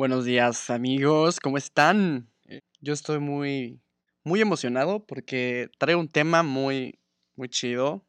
Buenos 0.00 0.24
días 0.24 0.70
amigos, 0.70 1.40
¿cómo 1.40 1.58
están? 1.58 2.30
Eh, 2.46 2.62
yo 2.80 2.94
estoy 2.94 3.18
muy, 3.18 3.82
muy 4.24 4.40
emocionado 4.40 5.04
porque 5.04 5.68
traigo 5.76 6.00
un 6.00 6.08
tema 6.08 6.42
muy, 6.42 6.98
muy 7.36 7.50
chido. 7.50 8.02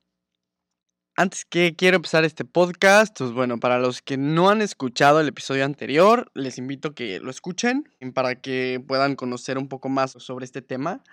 Antes 1.18 1.44
que 1.44 1.76
quiero 1.76 1.98
empezar 1.98 2.24
este 2.24 2.46
podcast, 2.46 3.18
pues 3.18 3.34
bueno, 3.34 3.60
para 3.60 3.78
los 3.78 4.02
que 4.02 4.16
no 4.16 4.50
han 4.50 4.62
escuchado 4.62 5.20
el 5.20 5.28
episodio 5.28 5.66
anterior, 5.66 6.32
les 6.34 6.58
invito 6.58 6.88
a 6.88 6.96
que 6.96 7.20
lo 7.20 7.30
escuchen 7.30 7.84
para 8.14 8.36
que 8.36 8.82
puedan 8.88 9.18
conocer 9.18 9.58
un 9.58 9.68
poco 9.68 9.90
más 9.90 10.12
sobre 10.12 10.46
este 10.46 10.62
tema, 10.62 11.04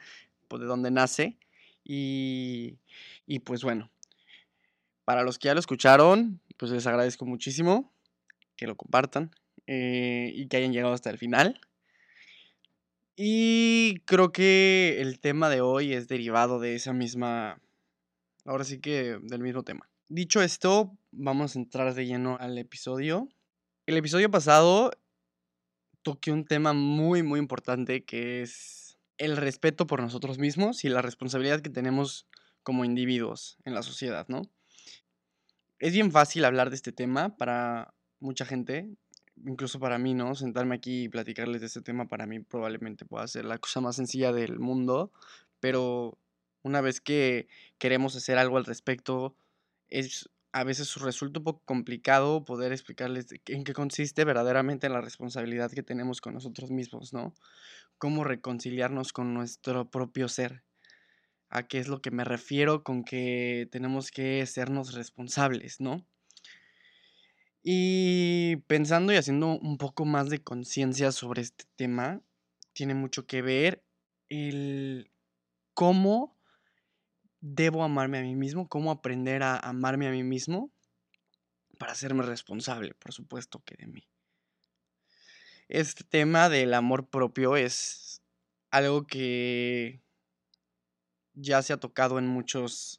pues 0.47 0.61
de 0.61 0.69
dónde 0.69 0.93
nace. 0.93 1.41
Y, 1.83 2.79
y 3.27 3.41
pues 3.41 3.65
bueno, 3.65 3.91
para 5.05 5.25
los 5.25 5.41
que 5.41 5.47
ya 5.47 5.55
lo 5.55 5.61
escucharon, 5.61 6.41
pues 6.57 6.71
les 6.71 6.87
agradezco 6.87 7.27
muchísimo 7.27 7.93
que 8.55 8.69
lo 8.69 8.77
compartan 8.77 9.33
eh, 9.71 10.33
y 10.35 10.49
que 10.49 10.57
hayan 10.57 10.73
llegado 10.73 10.95
hasta 10.95 11.11
el 11.11 11.19
final. 11.19 11.61
Y 13.15 14.01
creo 14.07 14.33
que 14.33 14.97
el 15.01 15.21
tema 15.21 15.51
de 15.51 15.61
hoy 15.61 15.93
es 15.93 16.09
derivado 16.09 16.59
de 16.59 16.75
esa 16.75 16.95
misma, 16.95 17.61
ahora 18.47 18.65
sí 18.65 18.81
que 18.81 19.19
del 19.21 19.43
mismo 19.43 19.65
tema. 19.65 19.91
Dicho 20.09 20.41
esto, 20.41 20.97
vamos 21.11 21.55
a 21.55 21.59
entrar 21.59 21.93
de 21.93 22.07
lleno 22.07 22.39
al 22.41 22.57
episodio. 22.57 23.29
El 23.85 23.99
episodio 23.99 24.31
pasado 24.31 24.91
toqué 26.03 26.33
un 26.33 26.47
tema 26.47 26.73
muy, 26.73 27.23
muy 27.23 27.39
importante 27.39 28.07
que 28.07 28.41
es 28.41 28.99
el 29.19 29.37
respeto 29.37 29.87
por 29.87 30.01
nosotros 30.01 30.39
mismos 30.39 30.83
y 30.85 30.89
la 30.89 31.03
responsabilidad 31.03 31.61
que 31.61 31.69
tenemos 31.69 32.27
como 32.63 32.87
individuos 32.87 33.59
en 33.67 33.75
la 33.75 33.83
sociedad, 33.83 34.27
¿no? 34.29 34.43
Es 35.79 35.93
bien 35.93 36.11
fácil 36.11 36.47
hablar 36.47 36.71
de 36.71 36.77
este 36.77 36.93
tema 36.93 37.37
para 37.37 37.93
mucha 38.21 38.45
gente, 38.45 38.89
incluso 39.47 39.81
para 39.81 39.99
mí, 39.99 40.15
¿no? 40.15 40.35
Sentarme 40.35 40.77
aquí 40.77 41.05
y 41.05 41.09
platicarles 41.09 41.61
de 41.61 41.67
este 41.69 41.81
tema 41.81 42.07
para 42.09 42.27
mí 42.27 42.41
probablemente 42.41 43.05
pueda 43.05 43.27
ser 43.27 43.45
la 43.45 43.59
cosa 43.59 43.81
más 43.81 43.97
sencilla 43.97 44.33
del 44.33 44.59
mundo, 44.59 45.13
pero 45.61 46.19
una 46.63 46.81
vez 46.81 47.01
que 47.01 47.49
queremos 47.79 48.17
hacer 48.17 48.39
algo 48.39 48.57
al 48.57 48.65
respecto, 48.65 49.37
es 49.89 50.29
a 50.53 50.65
veces 50.65 50.95
resulta 50.97 51.41
un 51.41 51.45
poco 51.45 51.63
complicado 51.65 52.45
poder 52.45 52.73
explicarles 52.73 53.27
en 53.47 53.65
qué 53.65 53.73
consiste 53.75 54.25
verdaderamente 54.25 54.89
la 54.89 55.01
responsabilidad 55.01 55.71
que 55.71 55.83
tenemos 55.83 56.21
con 56.21 56.35
nosotros 56.35 56.71
mismos, 56.71 57.13
¿no? 57.13 57.35
Cómo 57.99 58.25
reconciliarnos 58.25 59.13
con 59.13 59.35
nuestro 59.35 59.91
propio 59.91 60.29
ser. 60.29 60.63
¿A 61.51 61.67
qué 61.67 61.79
es 61.79 61.89
lo 61.89 62.01
que 62.01 62.11
me 62.11 62.25
refiero 62.25 62.83
con 62.83 63.05
que 63.05 63.69
tenemos 63.71 64.11
que 64.11 64.45
sernos 64.47 64.95
responsables, 64.95 65.81
¿no? 65.81 66.05
Y 67.63 68.57
pensando 68.67 69.13
y 69.13 69.17
haciendo 69.17 69.59
un 69.59 69.79
poco 69.79 70.05
más 70.05 70.31
de 70.31 70.43
conciencia 70.43 71.13
sobre 71.13 71.43
este 71.43 71.65
tema, 71.77 72.23
tiene 72.73 72.95
mucho 72.95 73.27
que 73.27 73.43
ver 73.43 73.85
el 74.29 75.11
cómo 75.75 76.39
debo 77.41 77.85
amarme 77.85 78.19
a 78.19 78.23
mí 78.23 78.35
mismo, 78.35 78.69
cómo 78.69 78.91
aprender 78.91 79.43
a 79.43 79.57
amarme 79.59 80.09
a 80.09 80.11
mí 80.11 80.23
mismo 80.23 80.73
para 81.79 81.93
hacerme 81.93 82.23
responsable, 82.23 82.95
por 82.95 83.13
supuesto 83.13 83.63
que 83.65 83.77
de 83.77 83.87
mí. 83.87 84.09
Este 85.69 86.03
tema 86.05 86.49
del 86.49 86.75
amor 86.75 87.09
propio 87.09 87.57
es 87.57 88.23
algo 88.71 89.07
que 89.07 90.03
ya 91.35 91.63
se 91.63 91.73
ha 91.73 91.77
tocado 91.77 92.19
en 92.19 92.27
muchos 92.27 92.98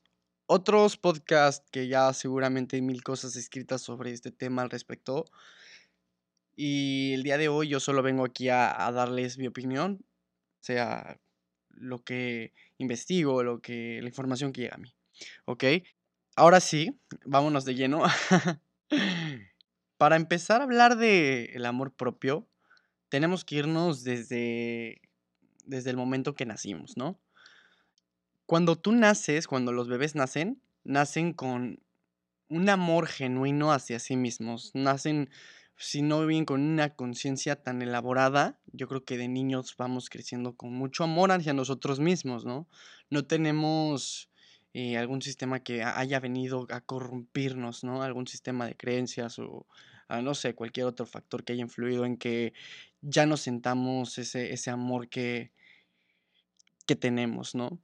otros 0.51 0.97
podcasts 0.97 1.69
que 1.71 1.87
ya 1.87 2.11
seguramente 2.11 2.75
hay 2.75 2.81
mil 2.81 3.03
cosas 3.03 3.35
escritas 3.35 3.83
sobre 3.83 4.11
este 4.11 4.31
tema 4.31 4.63
al 4.63 4.71
respecto. 4.71 5.25
Y 6.55 7.13
el 7.13 7.21
día 7.21 7.37
de 7.37 7.49
hoy 7.49 7.67
yo 7.67 7.79
solo 7.79 8.01
vengo 8.01 8.25
aquí 8.25 8.49
a, 8.49 8.73
darles 8.91 9.37
mi 9.37 9.45
opinión, 9.45 10.03
sea 10.59 11.19
lo 11.69 12.03
que 12.03 12.53
investigo, 12.79 13.43
lo 13.43 13.61
que, 13.61 13.99
la 14.01 14.07
información 14.07 14.51
que 14.51 14.61
llega 14.61 14.75
a 14.75 14.79
mí. 14.79 14.95
¿Ok? 15.45 15.65
Ahora 16.35 16.61
sí, 16.61 16.99
vámonos 17.25 17.63
de 17.63 17.75
lleno. 17.75 18.01
Para 19.97 20.15
empezar 20.15 20.61
a 20.61 20.63
hablar 20.63 20.97
del 20.97 21.51
el 21.53 21.65
amor 21.65 21.93
propio, 21.93 22.49
tenemos 23.09 23.45
que 23.45 23.57
irnos 23.57 24.03
desde, 24.03 24.99
desde 25.65 25.91
el 25.91 25.97
momento 25.97 26.33
que 26.33 26.47
nacimos, 26.47 26.97
¿no? 26.97 27.19
Cuando 28.49 28.79
tú 28.79 28.93
naces, 28.93 29.45
cuando 29.45 29.71
los 29.71 29.87
bebés 29.87 30.15
nacen, 30.15 30.59
nacen 30.83 31.33
con 31.33 31.83
un 32.47 32.67
amor 32.67 33.05
genuino 33.05 33.71
hacia 33.71 33.99
sí 33.99 34.15
mismos. 34.15 34.71
Nacen, 34.73 35.29
si 35.77 36.01
no 36.01 36.25
bien 36.25 36.45
con 36.45 36.59
una 36.59 36.95
conciencia 36.95 37.61
tan 37.61 37.83
elaborada, 37.83 38.59
yo 38.73 38.87
creo 38.87 39.05
que 39.05 39.19
de 39.19 39.27
niños 39.27 39.75
vamos 39.77 40.09
creciendo 40.09 40.55
con 40.57 40.73
mucho 40.73 41.03
amor 41.03 41.31
hacia 41.31 41.53
nosotros 41.53 41.99
mismos, 41.99 42.43
¿no? 42.43 42.67
No 43.11 43.23
tenemos 43.23 44.31
eh, 44.73 44.97
algún 44.97 45.21
sistema 45.21 45.59
que 45.59 45.83
haya 45.83 46.19
venido 46.19 46.65
a 46.71 46.81
corrompirnos, 46.81 47.83
¿no? 47.83 48.01
Algún 48.01 48.25
sistema 48.25 48.65
de 48.65 48.75
creencias 48.75 49.37
o, 49.37 49.67
ah, 50.07 50.23
no 50.23 50.33
sé, 50.33 50.55
cualquier 50.55 50.87
otro 50.87 51.05
factor 51.05 51.43
que 51.43 51.53
haya 51.53 51.61
influido 51.61 52.03
en 52.03 52.17
que 52.17 52.53
ya 53.01 53.27
no 53.27 53.37
sentamos 53.37 54.17
ese, 54.17 54.53
ese 54.53 54.71
amor 54.71 55.07
que, 55.07 55.51
que 56.87 56.95
tenemos, 56.95 57.53
¿no? 57.53 57.79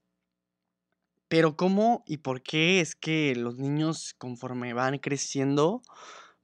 Pero 1.35 1.57
¿cómo 1.57 2.06
y 2.07 2.19
por 2.19 2.41
qué 2.44 2.79
es 2.79 2.96
que 2.96 3.35
los 3.35 3.57
niños 3.57 4.13
conforme 4.18 4.73
van 4.73 5.00
creciendo 5.00 5.81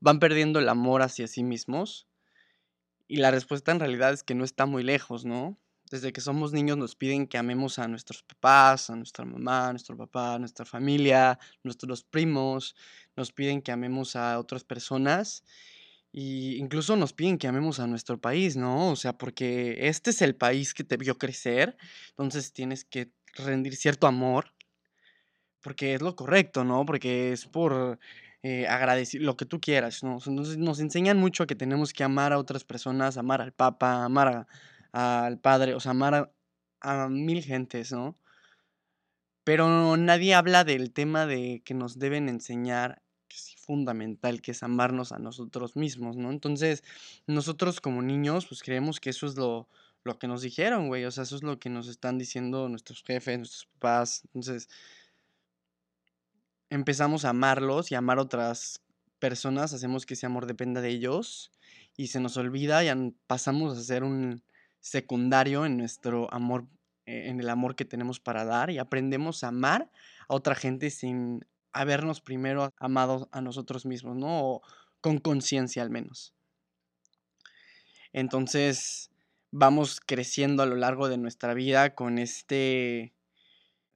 van 0.01 0.19
perdiendo 0.19 0.59
el 0.59 0.67
amor 0.67 1.01
hacia 1.01 1.29
sí 1.29 1.43
mismos? 1.43 2.09
Y 3.07 3.15
la 3.15 3.31
respuesta 3.31 3.71
en 3.71 3.79
realidad 3.79 4.11
es 4.11 4.21
que 4.23 4.35
no 4.35 4.43
está 4.43 4.65
muy 4.65 4.83
lejos, 4.83 5.23
¿no? 5.23 5.57
Desde 5.89 6.11
que 6.11 6.19
somos 6.19 6.51
niños 6.51 6.75
nos 6.75 6.97
piden 6.97 7.25
que 7.25 7.37
amemos 7.37 7.79
a 7.79 7.87
nuestros 7.87 8.21
papás, 8.21 8.89
a 8.89 8.97
nuestra 8.97 9.23
mamá, 9.23 9.69
a 9.69 9.71
nuestro 9.71 9.95
papá, 9.95 10.35
a 10.35 10.39
nuestra 10.39 10.65
familia, 10.65 11.31
a 11.31 11.39
nuestros 11.63 12.03
primos, 12.03 12.75
nos 13.15 13.31
piden 13.31 13.61
que 13.61 13.71
amemos 13.71 14.17
a 14.17 14.37
otras 14.39 14.65
personas 14.65 15.45
y 16.11 16.57
incluso 16.57 16.97
nos 16.97 17.13
piden 17.13 17.37
que 17.37 17.47
amemos 17.47 17.79
a 17.79 17.87
nuestro 17.87 18.19
país, 18.19 18.57
¿no? 18.57 18.91
O 18.91 18.97
sea, 18.97 19.17
porque 19.17 19.87
este 19.87 20.09
es 20.09 20.21
el 20.21 20.35
país 20.35 20.73
que 20.73 20.83
te 20.83 20.97
vio 20.97 21.17
crecer, 21.17 21.77
entonces 22.09 22.51
tienes 22.51 22.83
que 22.83 23.13
rendir 23.37 23.77
cierto 23.77 24.05
amor 24.05 24.51
porque 25.61 25.95
es 25.95 26.01
lo 26.01 26.15
correcto, 26.15 26.63
¿no? 26.63 26.85
Porque 26.85 27.31
es 27.31 27.45
por 27.45 27.99
eh, 28.43 28.67
agradecer 28.67 29.21
lo 29.21 29.37
que 29.37 29.45
tú 29.45 29.61
quieras, 29.61 30.03
¿no? 30.03 30.17
Entonces 30.25 30.57
nos 30.57 30.79
enseñan 30.79 31.17
mucho 31.17 31.43
a 31.43 31.47
que 31.47 31.55
tenemos 31.55 31.93
que 31.93 32.03
amar 32.03 32.33
a 32.33 32.39
otras 32.39 32.63
personas, 32.63 33.17
amar 33.17 33.41
al 33.41 33.53
Papa, 33.53 34.03
amar 34.03 34.47
al 34.91 35.39
Padre, 35.39 35.75
o 35.75 35.79
sea, 35.79 35.91
amar 35.91 36.33
a, 36.81 37.07
mil 37.07 37.43
gentes, 37.43 37.91
¿no? 37.91 38.17
Pero 39.43 39.95
nadie 39.97 40.33
habla 40.33 40.63
del 40.63 40.91
tema 40.91 41.25
de 41.25 41.61
que 41.65 41.73
nos 41.73 41.99
deben 41.99 42.29
enseñar, 42.29 43.01
que 43.27 43.37
es 43.37 43.55
fundamental, 43.57 44.41
que 44.41 44.51
es 44.51 44.63
amarnos 44.63 45.11
a 45.11 45.19
nosotros 45.19 45.75
mismos, 45.75 46.17
¿no? 46.17 46.31
Entonces, 46.31 46.83
nosotros 47.27 47.79
como 47.81 48.01
niños, 48.01 48.47
pues 48.47 48.63
creemos 48.63 48.99
que 48.99 49.11
eso 49.11 49.27
es 49.27 49.35
lo, 49.35 49.67
lo 50.03 50.17
que 50.17 50.27
nos 50.27 50.41
dijeron, 50.41 50.87
güey, 50.87 51.05
o 51.05 51.11
sea, 51.11 51.23
eso 51.23 51.35
es 51.35 51.43
lo 51.43 51.59
que 51.59 51.69
nos 51.69 51.87
están 51.87 52.17
diciendo 52.17 52.69
nuestros 52.69 53.03
jefes, 53.03 53.37
nuestros 53.37 53.67
papás, 53.79 54.23
entonces 54.25 54.67
empezamos 56.71 57.25
a 57.25 57.29
amarlos 57.29 57.91
y 57.91 57.95
amar 57.95 58.17
otras 58.17 58.81
personas, 59.19 59.73
hacemos 59.73 60.05
que 60.07 60.15
ese 60.15 60.25
amor 60.25 60.47
dependa 60.47 60.81
de 60.81 60.89
ellos 60.89 61.51
y 61.95 62.07
se 62.07 62.19
nos 62.19 62.37
olvida 62.37 62.83
y 62.83 63.11
pasamos 63.27 63.77
a 63.77 63.83
ser 63.83 64.03
un 64.03 64.41
secundario 64.79 65.65
en 65.65 65.77
nuestro 65.77 66.33
amor, 66.33 66.65
eh, 67.05 67.27
en 67.27 67.39
el 67.39 67.49
amor 67.49 67.75
que 67.75 67.85
tenemos 67.85 68.19
para 68.19 68.45
dar 68.45 68.71
y 68.71 68.79
aprendemos 68.79 69.43
a 69.43 69.49
amar 69.49 69.91
a 70.27 70.33
otra 70.33 70.55
gente 70.55 70.89
sin 70.89 71.45
habernos 71.73 72.21
primero 72.21 72.73
amado 72.79 73.29
a 73.31 73.41
nosotros 73.41 73.85
mismos, 73.85 74.15
¿no? 74.15 74.43
O 74.43 74.61
con 75.01 75.19
conciencia 75.19 75.83
al 75.83 75.89
menos. 75.89 76.33
Entonces 78.13 79.11
vamos 79.51 79.99
creciendo 79.99 80.63
a 80.63 80.65
lo 80.65 80.77
largo 80.77 81.09
de 81.09 81.17
nuestra 81.17 81.53
vida 81.53 81.95
con 81.95 82.17
este 82.17 83.13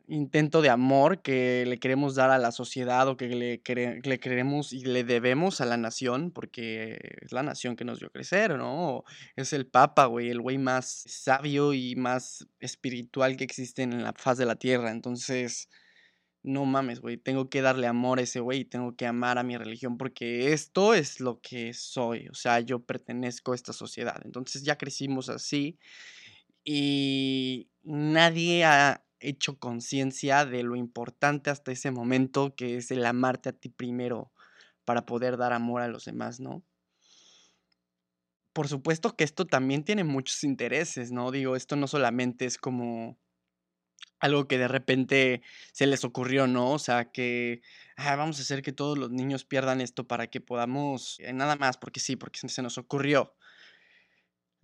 intento 0.08 0.62
de 0.62 0.70
amor 0.70 1.22
que 1.22 1.66
le 1.66 1.80
queremos 1.80 2.16
dar 2.16 2.32
a 2.32 2.38
la 2.38 2.52
sociedad 2.52 3.08
o 3.08 3.18
que 3.18 3.28
le, 3.28 3.62
queremos 3.62 4.74
y 4.74 4.86
le 4.86 5.04
debemos 5.04 5.62
a 5.62 5.66
la 5.66 5.78
nación, 5.78 6.32
porque 6.32 7.00
es 7.22 7.32
la 7.32 7.44
nación 7.44 7.76
que 7.76 7.86
nos 7.86 8.00
dio 8.00 8.12
crecer, 8.12 8.58
¿no? 8.58 9.04
Es 9.36 9.54
el 9.54 9.68
Papa, 9.68 10.06
güey, 10.06 10.30
el 10.30 10.42
güey 10.42 10.58
más 10.58 11.04
sabio 11.08 11.74
y 11.74 11.96
más 11.96 12.48
espiritual 12.60 13.38
que 13.38 13.44
existe 13.44 13.84
en 13.84 14.04
la 14.04 14.14
faz 14.14 14.38
de 14.38 14.46
la 14.46 14.56
tierra. 14.56 14.92
Entonces, 14.92 15.70
no 16.46 16.66
mames, 16.66 17.00
güey, 17.00 17.18
tengo 17.18 17.50
que 17.50 17.62
darle 17.62 17.88
amor 17.88 18.20
a 18.20 18.22
ese 18.22 18.40
güey 18.40 18.66
tengo 18.66 18.96
que 18.96 19.08
amar 19.08 19.40
a 19.40 19.44
mi 19.44 19.58
religión 19.58 19.98
porque 19.98 20.54
esto 20.54 20.94
es 20.94 21.20
lo 21.20 21.42
que 21.42 21.74
soy, 21.74 22.28
o 22.28 22.36
sea, 22.36 22.60
yo 22.60 22.80
pertenezco 22.86 23.54
a 23.54 23.56
esta 23.56 23.74
sociedad. 23.74 24.22
Entonces 24.24 24.64
ya 24.64 24.78
crecimos 24.78 25.30
así 25.30 25.80
y 26.64 27.70
nadie 27.84 28.64
ha 28.66 29.05
hecho 29.30 29.60
conciencia 29.60 30.46
de 30.46 30.64
lo 30.64 30.76
importante 30.76 31.50
hasta 31.50 31.72
ese 31.72 31.92
momento 31.92 32.56
que 32.56 32.78
es 32.78 32.92
el 32.92 33.06
amarte 33.06 33.50
a 33.50 33.54
ti 33.54 33.70
primero 33.70 34.32
para 34.86 35.06
poder 35.06 35.38
dar 35.38 35.54
amor 35.54 35.82
a 35.82 35.88
los 35.88 36.06
demás, 36.06 36.40
¿no? 36.40 36.64
por 38.54 38.68
supuesto 38.68 39.16
que 39.16 39.24
esto 39.24 39.46
también 39.46 39.84
tiene 39.84 40.04
muchos 40.04 40.44
intereses, 40.44 41.12
¿no? 41.12 41.30
Digo, 41.32 41.56
esto 41.56 41.76
no 41.76 41.88
solamente 41.88 42.46
es 42.46 42.58
como 42.58 43.20
algo 44.20 44.48
que 44.48 44.58
de 44.58 44.68
repente 44.68 45.42
se 45.74 45.88
les 45.88 46.04
ocurrió, 46.04 46.48
¿no? 46.48 46.72
O 46.72 46.80
sea, 46.80 47.12
que 47.12 47.62
"Ah, 47.98 48.16
vamos 48.16 48.40
a 48.40 48.42
hacer 48.44 48.62
que 48.62 48.72
todos 48.74 48.98
los 48.98 49.12
niños 49.12 49.46
pierdan 49.46 49.82
esto 49.82 50.08
para 50.08 50.28
que 50.28 50.42
podamos, 50.42 51.20
eh, 51.20 51.34
nada 51.34 51.56
más, 51.58 51.78
porque 51.78 52.00
sí, 52.00 52.16
porque 52.16 52.40
se 52.40 52.50
se 52.50 52.62
nos 52.62 52.78
ocurrió. 52.78 53.36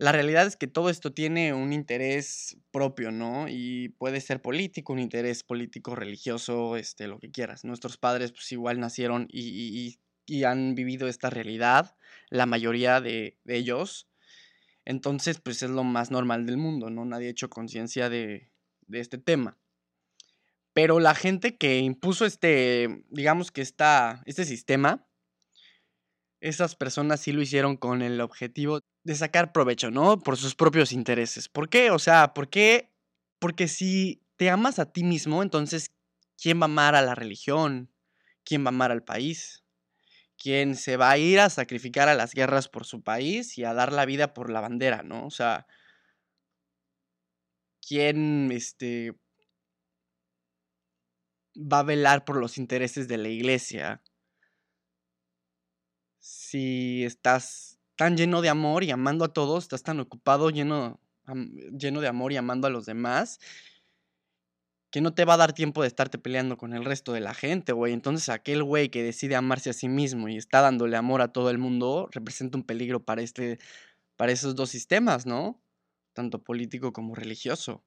La 0.01 0.11
realidad 0.11 0.47
es 0.47 0.55
que 0.57 0.65
todo 0.65 0.89
esto 0.89 1.13
tiene 1.13 1.53
un 1.53 1.73
interés 1.73 2.57
propio, 2.71 3.11
¿no? 3.11 3.45
Y 3.47 3.89
puede 3.99 4.19
ser 4.19 4.41
político, 4.41 4.93
un 4.93 4.99
interés 4.99 5.43
político, 5.43 5.93
religioso, 5.93 6.75
este, 6.75 7.07
lo 7.07 7.19
que 7.19 7.29
quieras. 7.29 7.65
Nuestros 7.65 7.97
padres, 7.97 8.31
pues, 8.31 8.51
igual 8.51 8.79
nacieron 8.79 9.27
y 9.31 9.99
y 10.25 10.43
han 10.45 10.73
vivido 10.75 11.07
esta 11.07 11.29
realidad, 11.29 11.95
la 12.31 12.47
mayoría 12.47 12.99
de 12.99 13.37
de 13.43 13.57
ellos. 13.57 14.07
Entonces, 14.85 15.39
pues, 15.39 15.63
es 15.63 15.69
lo 15.69 15.83
más 15.83 16.11
normal 16.11 16.47
del 16.47 16.57
mundo, 16.57 16.89
¿no? 16.89 17.05
Nadie 17.05 17.27
ha 17.27 17.31
hecho 17.31 17.51
conciencia 17.51 18.09
de 18.09 18.51
de 18.87 19.01
este 19.01 19.19
tema. 19.19 19.59
Pero 20.73 20.99
la 20.99 21.15
gente 21.15 21.57
que 21.57 21.79
impuso 21.79 22.25
este, 22.25 23.03
digamos 23.09 23.51
que 23.51 23.61
esta 23.61 24.23
este 24.25 24.45
sistema 24.45 25.05
esas 26.41 26.75
personas 26.75 27.19
sí 27.21 27.31
lo 27.31 27.41
hicieron 27.41 27.77
con 27.77 28.01
el 28.01 28.19
objetivo 28.19 28.79
de 29.03 29.15
sacar 29.15 29.51
provecho, 29.51 29.91
¿no? 29.91 30.19
Por 30.19 30.37
sus 30.37 30.55
propios 30.55 30.91
intereses. 30.91 31.49
¿Por 31.49 31.69
qué? 31.69 31.91
O 31.91 31.99
sea, 31.99 32.33
¿por 32.33 32.49
qué? 32.49 32.91
Porque 33.39 33.67
si 33.67 34.21
te 34.35 34.49
amas 34.49 34.79
a 34.79 34.91
ti 34.91 35.03
mismo, 35.03 35.43
entonces, 35.43 35.91
¿quién 36.37 36.59
va 36.59 36.63
a 36.63 36.65
amar 36.65 36.95
a 36.95 37.01
la 37.01 37.15
religión? 37.15 37.91
¿Quién 38.43 38.63
va 38.63 38.67
a 38.67 38.69
amar 38.69 38.91
al 38.91 39.03
país? 39.03 39.63
¿Quién 40.37 40.75
se 40.75 40.97
va 40.97 41.11
a 41.11 41.17
ir 41.17 41.39
a 41.39 41.49
sacrificar 41.49 42.09
a 42.09 42.15
las 42.15 42.33
guerras 42.33 42.67
por 42.67 42.85
su 42.85 43.03
país 43.03 43.57
y 43.57 43.63
a 43.63 43.73
dar 43.73 43.91
la 43.91 44.05
vida 44.05 44.33
por 44.33 44.49
la 44.49 44.61
bandera, 44.61 45.03
no? 45.03 45.25
O 45.25 45.31
sea 45.31 45.67
quién, 47.91 48.51
este 48.53 49.13
va 51.55 51.79
a 51.79 51.83
velar 51.83 52.23
por 52.23 52.37
los 52.37 52.57
intereses 52.57 53.09
de 53.09 53.17
la 53.17 53.27
iglesia? 53.27 54.01
Si 56.19 57.03
estás 57.03 57.80
tan 58.01 58.17
lleno 58.17 58.41
de 58.41 58.49
amor 58.49 58.83
y 58.83 58.89
amando 58.89 59.25
a 59.25 59.31
todos, 59.31 59.65
estás 59.65 59.83
tan 59.83 59.99
ocupado, 59.99 60.49
lleno 60.49 60.99
lleno 61.77 62.01
de 62.01 62.07
amor 62.07 62.31
y 62.33 62.37
amando 62.37 62.65
a 62.65 62.71
los 62.71 62.87
demás 62.87 63.37
que 64.89 65.01
no 65.01 65.13
te 65.13 65.23
va 65.23 65.35
a 65.35 65.37
dar 65.37 65.53
tiempo 65.53 65.83
de 65.83 65.87
estarte 65.87 66.17
peleando 66.17 66.57
con 66.57 66.73
el 66.73 66.83
resto 66.83 67.13
de 67.13 67.19
la 67.19 67.35
gente, 67.35 67.73
güey. 67.73 67.93
Entonces, 67.93 68.29
aquel 68.29 68.63
güey 68.63 68.89
que 68.89 69.03
decide 69.03 69.35
amarse 69.35 69.69
a 69.69 69.73
sí 69.73 69.87
mismo 69.87 70.29
y 70.29 70.37
está 70.37 70.61
dándole 70.61 70.97
amor 70.97 71.21
a 71.21 71.31
todo 71.31 71.51
el 71.51 71.59
mundo, 71.59 72.09
representa 72.11 72.57
un 72.57 72.63
peligro 72.63 73.05
para 73.05 73.21
este 73.21 73.59
para 74.15 74.31
esos 74.31 74.55
2 74.55 74.67
sistemas, 74.67 75.27
¿no? 75.27 75.61
Tanto 76.13 76.43
político 76.43 76.93
como 76.93 77.13
religioso. 77.13 77.83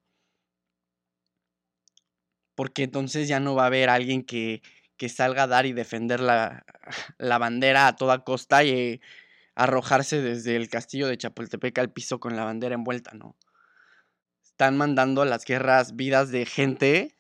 Porque 2.55 2.85
entonces 2.85 3.27
ya 3.27 3.41
no 3.41 3.57
va 3.57 3.65
a 3.65 3.67
haber 3.67 3.91
alguien 3.91 4.23
que 4.23 4.63
que 4.97 5.09
salga 5.09 5.43
a 5.43 5.47
dar 5.49 5.67
y 5.67 5.73
defender 5.73 6.21
la 6.21 6.65
la 7.19 7.39
bandera 7.39 7.89
a 7.89 7.97
toda 7.97 8.23
costa 8.23 8.63
y 8.63 9.01
arrojarse 9.55 10.21
desde 10.21 10.57
el 10.57 10.69
castillo 10.69 11.07
de 11.07 11.19
Chapultepec 11.19 11.79
al 11.79 11.93
piso 11.93 12.21
con 12.21 12.37
la 12.37 12.45
bandera 12.45 12.75
envuelta, 12.75 13.13
¿no? 13.15 13.37
Están 14.43 14.77
mandando 14.77 15.23
a 15.23 15.27
las 15.27 15.45
guerras 15.45 15.97
vidas 15.97 16.31
de 16.31 16.47
gente 16.47 17.17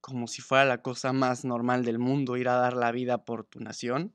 como 0.00 0.26
si 0.26 0.42
fuera 0.42 0.66
la 0.66 0.82
cosa 0.82 1.14
más 1.14 1.46
normal 1.46 1.82
del 1.82 1.98
mundo, 1.98 2.36
ir 2.36 2.48
a 2.48 2.56
dar 2.56 2.74
la 2.74 2.92
vida 2.92 3.24
por 3.24 3.44
tu 3.44 3.60
nación, 3.60 4.12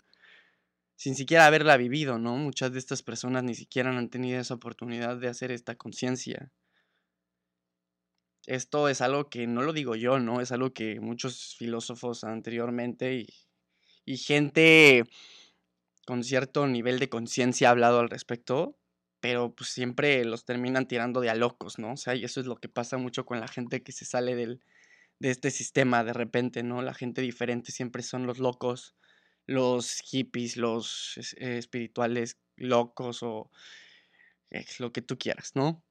sin 0.95 1.15
siquiera 1.15 1.47
haberla 1.47 1.77
vivido, 1.77 2.19
¿no? 2.19 2.35
Muchas 2.35 2.71
de 2.71 2.77
estas 2.77 3.01
personas 3.01 3.43
ni 3.43 3.55
siquiera 3.55 3.89
han 3.89 4.09
tenido 4.09 4.39
esa 4.39 4.53
oportunidad 4.53 5.17
de 5.17 5.29
hacer 5.29 5.51
esta 5.51 5.75
conciencia. 5.75 6.51
Esto 8.45 8.87
es 8.87 9.01
algo 9.01 9.31
que 9.31 9.47
no 9.47 9.63
lo 9.63 9.73
digo 9.73 9.95
yo, 9.95 10.19
¿no? 10.19 10.41
Es 10.41 10.51
algo 10.51 10.73
que 10.73 10.99
muchos 10.99 11.55
filósofos 11.57 12.23
anteriormente 12.23 13.15
y 13.15 13.27
y 14.09 14.17
gente 14.17 15.03
con 16.09 16.23
cierto 16.23 16.65
nivel 16.65 16.97
de 16.97 17.07
conciencia 17.07 17.67
ha 17.67 17.71
hablado 17.71 17.99
al 17.99 18.09
respecto, 18.09 18.75
pero, 19.19 19.53
pues, 19.53 19.69
siempre 19.69 20.25
los 20.25 20.43
terminan 20.43 20.87
tirando 20.87 21.21
de 21.21 21.29
a 21.29 21.35
locos, 21.35 21.77
¿no? 21.77 21.93
O 21.93 21.97
sea, 21.97 22.15
y 22.15 22.23
eso 22.25 22.39
es 22.41 22.47
lo 22.47 22.55
que 22.55 22.67
pasa 22.67 22.97
mucho 22.97 23.27
con 23.27 23.39
la 23.39 23.47
gente 23.47 23.83
que 23.83 23.91
se 23.91 24.05
sale 24.05 24.35
del 24.35 24.59
de 25.19 25.29
este 25.29 25.51
sistema 25.51 26.03
de 26.03 26.13
repente, 26.13 26.63
¿no? 26.63 26.81
La 26.81 26.95
gente 26.95 27.21
diferente 27.21 27.71
siempre 27.71 28.01
son 28.01 28.25
los 28.25 28.39
locos, 28.39 28.95
los 29.45 30.01
hippies, 30.01 30.57
los 30.57 31.15
es 31.17 31.33
espirituales 31.39 32.39
locos 32.57 33.21
o, 33.21 33.51
eh, 34.49 34.65
lo 34.79 34.91
que 34.91 35.03
tú 35.03 35.19
quieras, 35.19 35.51
¿no? 35.55 35.83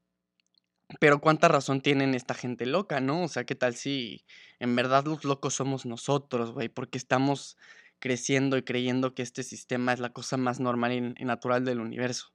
Pero 1.00 1.20
cuánta 1.20 1.48
razón 1.48 1.82
tienen 1.82 2.14
esta 2.14 2.34
gente 2.34 2.66
loca, 2.66 3.00
¿no? 3.00 3.22
O 3.24 3.28
sea, 3.28 3.44
¿qué 3.44 3.54
tal 3.54 3.76
si 3.76 4.24
en 4.58 4.74
verdad 4.74 5.04
los 5.04 5.24
locos 5.24 5.54
somos 5.54 5.86
nosotros, 5.86 6.52
güey? 6.52 6.68
Porque 6.70 6.98
estamos 6.98 7.56
creciendo 7.98 8.56
y 8.56 8.62
creyendo 8.62 9.14
que 9.14 9.22
este 9.22 9.42
sistema 9.42 9.92
es 9.92 10.00
la 10.00 10.12
cosa 10.12 10.36
más 10.36 10.60
normal 10.60 11.14
y 11.18 11.24
natural 11.24 11.64
del 11.64 11.80
universo. 11.80 12.32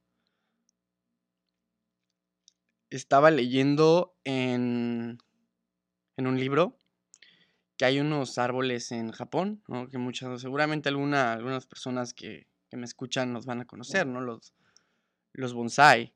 Estaba 2.89 3.31
leyendo 3.31 4.15
en 4.23 5.17
en 6.15 6.27
un 6.27 6.39
libro 6.39 6.77
que 7.77 7.85
hay 7.85 7.99
unos 7.99 8.37
árboles 8.37 8.91
en 8.91 9.11
Japón. 9.11 9.63
Que 9.89 9.97
muchas 9.97 10.41
seguramente 10.41 10.89
alguna 10.89 11.33
algunas 11.33 11.65
personas 11.65 12.13
que 12.13 12.47
me 12.71 12.85
escuchan 12.85 13.33
los 13.33 13.45
van 13.45 13.61
a 13.61 13.65
conocer, 13.65 14.07
¿no? 14.07 14.21
Los 14.21 14.53
los 15.33 15.53
bonsái. 15.53 16.13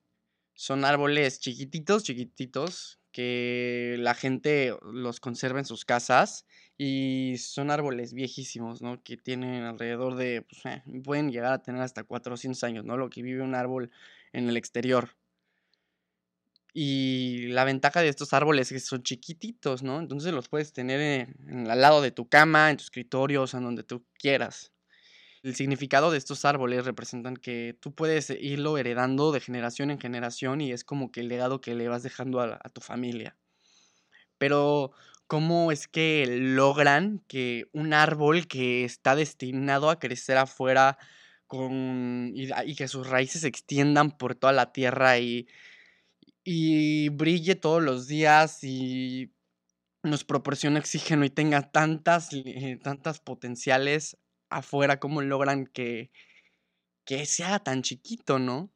Son 0.54 0.86
árboles 0.86 1.40
chiquititos, 1.40 2.04
chiquititos, 2.04 3.00
que 3.12 3.96
la 4.00 4.14
gente 4.14 4.76
los 4.82 5.20
conserva 5.20 5.60
en 5.60 5.66
sus 5.66 5.86
casas, 5.86 6.46
y 6.78 7.36
son 7.40 7.72
árboles 7.72 8.14
viejísimos, 8.14 8.82
¿no? 8.82 9.02
Que 9.04 9.18
tienen 9.18 9.64
alrededor 9.64 10.16
de, 10.16 10.44
pues, 10.44 10.66
eh, 10.66 10.84
pueden 11.04 11.32
llegar 11.32 11.54
a 11.54 11.62
tener 11.64 11.82
hasta 11.82 12.04
400 12.04 12.64
años, 12.64 12.86
¿no? 12.86 12.98
Lo 12.98 13.10
que 13.10 13.24
vive 13.24 13.42
un 13.42 13.56
árbol 13.56 13.92
en 14.34 14.50
el 14.50 14.58
exterior. 14.58 15.10
Y 16.74 17.48
la 17.48 17.64
ventaja 17.64 18.02
de 18.02 18.10
estos 18.10 18.34
árboles 18.34 18.72
es 18.72 18.84
que 18.84 18.88
son 18.88 19.04
chiquititos, 19.04 19.82
¿no? 19.84 20.00
Entonces 20.00 20.34
los 20.34 20.50
puedes 20.50 20.74
tener 20.74 21.00
en 21.02 21.36
en 21.50 21.72
al 21.72 21.82
lado 21.82 22.02
de 22.02 22.12
tu 22.12 22.28
cama, 22.30 22.70
en 22.70 22.78
tu 22.78 22.84
escritorio, 22.84 23.44
o 23.44 23.48
sea, 23.48 23.60
donde 23.60 23.84
tú 23.84 24.06
quieras. 24.20 24.72
El 25.44 25.56
significado 25.56 26.12
de 26.12 26.18
estos 26.20 26.46
árboles 26.46 26.86
representan 26.86 27.38
que 27.38 27.78
tú 27.82 27.94
puedes 27.96 28.30
irlo 28.32 28.78
heredando 28.78 29.32
de 29.32 29.42
generación 29.42 29.92
en 29.92 30.00
generación, 30.02 30.62
y 30.62 30.72
es 30.74 30.84
como 30.84 31.12
que 31.12 31.22
el 31.22 31.30
legado 31.30 31.62
que 31.62 31.76
le 31.76 31.90
vas 31.90 32.04
dejando 32.04 32.42
a 32.42 32.60
a 32.64 32.70
tu 32.70 32.82
familia. 32.82 33.36
Pero, 34.42 34.92
¿cómo 35.28 35.72
es 35.72 35.88
que 35.88 36.26
logran 36.28 37.24
que 37.28 37.66
un 37.74 37.94
árbol 37.94 38.48
que 38.48 38.86
está 38.86 39.16
destinado 39.16 39.90
a 39.90 40.00
crecer 40.00 40.38
afuera 40.38 40.98
con 41.48 42.32
y 42.36 42.76
que 42.76 42.88
sus 42.88 43.08
raíces 43.10 43.42
se 43.42 43.48
extiendan 43.48 44.18
por 44.18 44.36
toda 44.36 44.54
la 44.54 44.72
tierra 44.74 45.20
y 45.20 45.48
y 46.44 47.10
brille 47.10 47.56
todos 47.56 47.84
los 47.84 48.08
días 48.08 48.64
y 48.64 49.34
nos 50.04 50.24
proporcione 50.26 50.80
oxígeno 50.80 51.26
y 51.26 51.30
tenga 51.30 51.72
tantas 51.72 52.30
eh, 52.34 52.80
tantas 52.84 53.20
potenciales 53.20 54.18
afuera, 54.50 55.00
cómo 55.00 55.22
logran 55.22 55.68
que 55.68 56.12
que 57.06 57.26
sea 57.26 57.60
tan 57.60 57.84
chiquito, 57.84 58.40
no? 58.40 58.72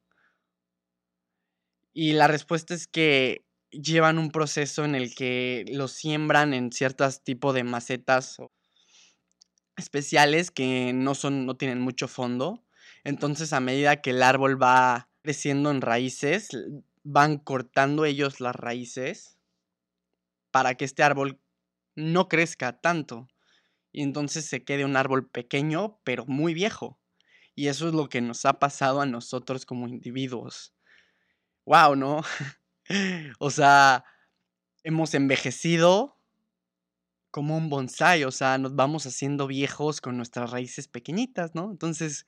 Y 1.94 2.14
la 2.14 2.28
respuesta 2.28 2.74
es 2.74 2.88
que 2.88 3.44
llevan 3.72 4.18
un 4.18 4.32
proceso 4.32 4.86
en 4.86 4.96
el 4.96 5.16
que 5.16 5.66
lo 5.70 5.88
siembran 5.88 6.54
en 6.54 6.72
ciertas 6.72 7.24
tipo 7.24 7.54
de 7.54 7.64
macetas 7.64 8.38
especiales 9.78 10.52
que 10.52 10.92
no 10.94 11.16
son 11.16 11.46
no 11.46 11.56
tienen 11.56 11.82
mucho 11.82 12.08
fondo. 12.08 12.64
Entonces, 13.04 13.54
a 13.54 13.60
medida 13.60 14.02
que 14.02 14.12
el 14.12 14.22
árbol 14.24 14.62
va 14.62 15.10
creciendo 15.24 15.72
en 15.72 15.82
raíces, 15.82 16.50
van 17.04 17.38
cortando 17.38 18.06
ellos 18.06 18.40
las 18.40 18.56
raíces 18.56 19.38
para 20.52 20.76
que 20.76 20.86
este 20.86 21.04
árbol 21.04 21.40
no 21.96 22.28
crezca 22.28 22.80
tanto, 22.80 23.28
y 23.92 24.04
entonces 24.04 24.46
se 24.46 24.64
quede 24.64 24.86
un 24.86 24.96
árbol 24.96 25.30
pequeño, 25.30 26.00
pero 26.04 26.26
muy 26.26 26.54
viejo. 26.54 27.00
Y 27.56 27.68
eso 27.68 27.88
es 27.88 27.94
lo 27.94 28.08
que 28.10 28.22
nos 28.22 28.46
ha 28.46 28.60
pasado 28.60 29.02
a 29.02 29.06
nosotros 29.06 29.66
como 29.66 29.88
individuos. 29.88 30.74
Guau, 31.66 31.96
¿no? 31.96 32.22
O 33.40 33.50
sea, 33.50 34.04
hemos 34.84 35.14
envejecido 35.14 36.18
como 37.32 37.56
un 37.56 37.70
bonsái, 37.70 38.26
o 38.26 38.32
sea, 38.32 38.58
nos 38.58 38.76
vamos 38.76 39.06
haciendo 39.06 39.48
viejos 39.48 40.02
con 40.02 40.18
nuestras 40.18 40.52
raíces 40.52 40.88
pequeñitas, 40.88 41.56
¿no? 41.56 41.72
Entonces, 41.72 42.28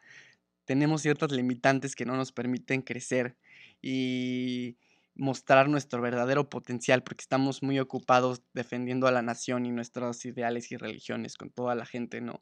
tenemos 0.65 1.01
ciertas 1.01 1.31
limitantes 1.31 1.95
que 1.95 2.05
no 2.05 2.15
nos 2.15 2.31
permiten 2.31 2.81
crecer 2.81 3.37
y 3.81 4.77
mostrar 5.15 5.69
nuestro 5.69 6.01
verdadero 6.01 6.49
potencial, 6.49 7.03
porque 7.03 7.21
estamos 7.21 7.61
muy 7.61 7.79
ocupados 7.79 8.41
defendiendo 8.53 9.07
a 9.07 9.11
la 9.11 9.21
nación 9.21 9.65
y 9.65 9.71
nuestros 9.71 10.23
ideales 10.25 10.71
y 10.71 10.77
religiones 10.77 11.37
con 11.37 11.49
toda 11.49 11.75
la 11.75 11.85
gente, 11.85 12.21
¿no? 12.21 12.41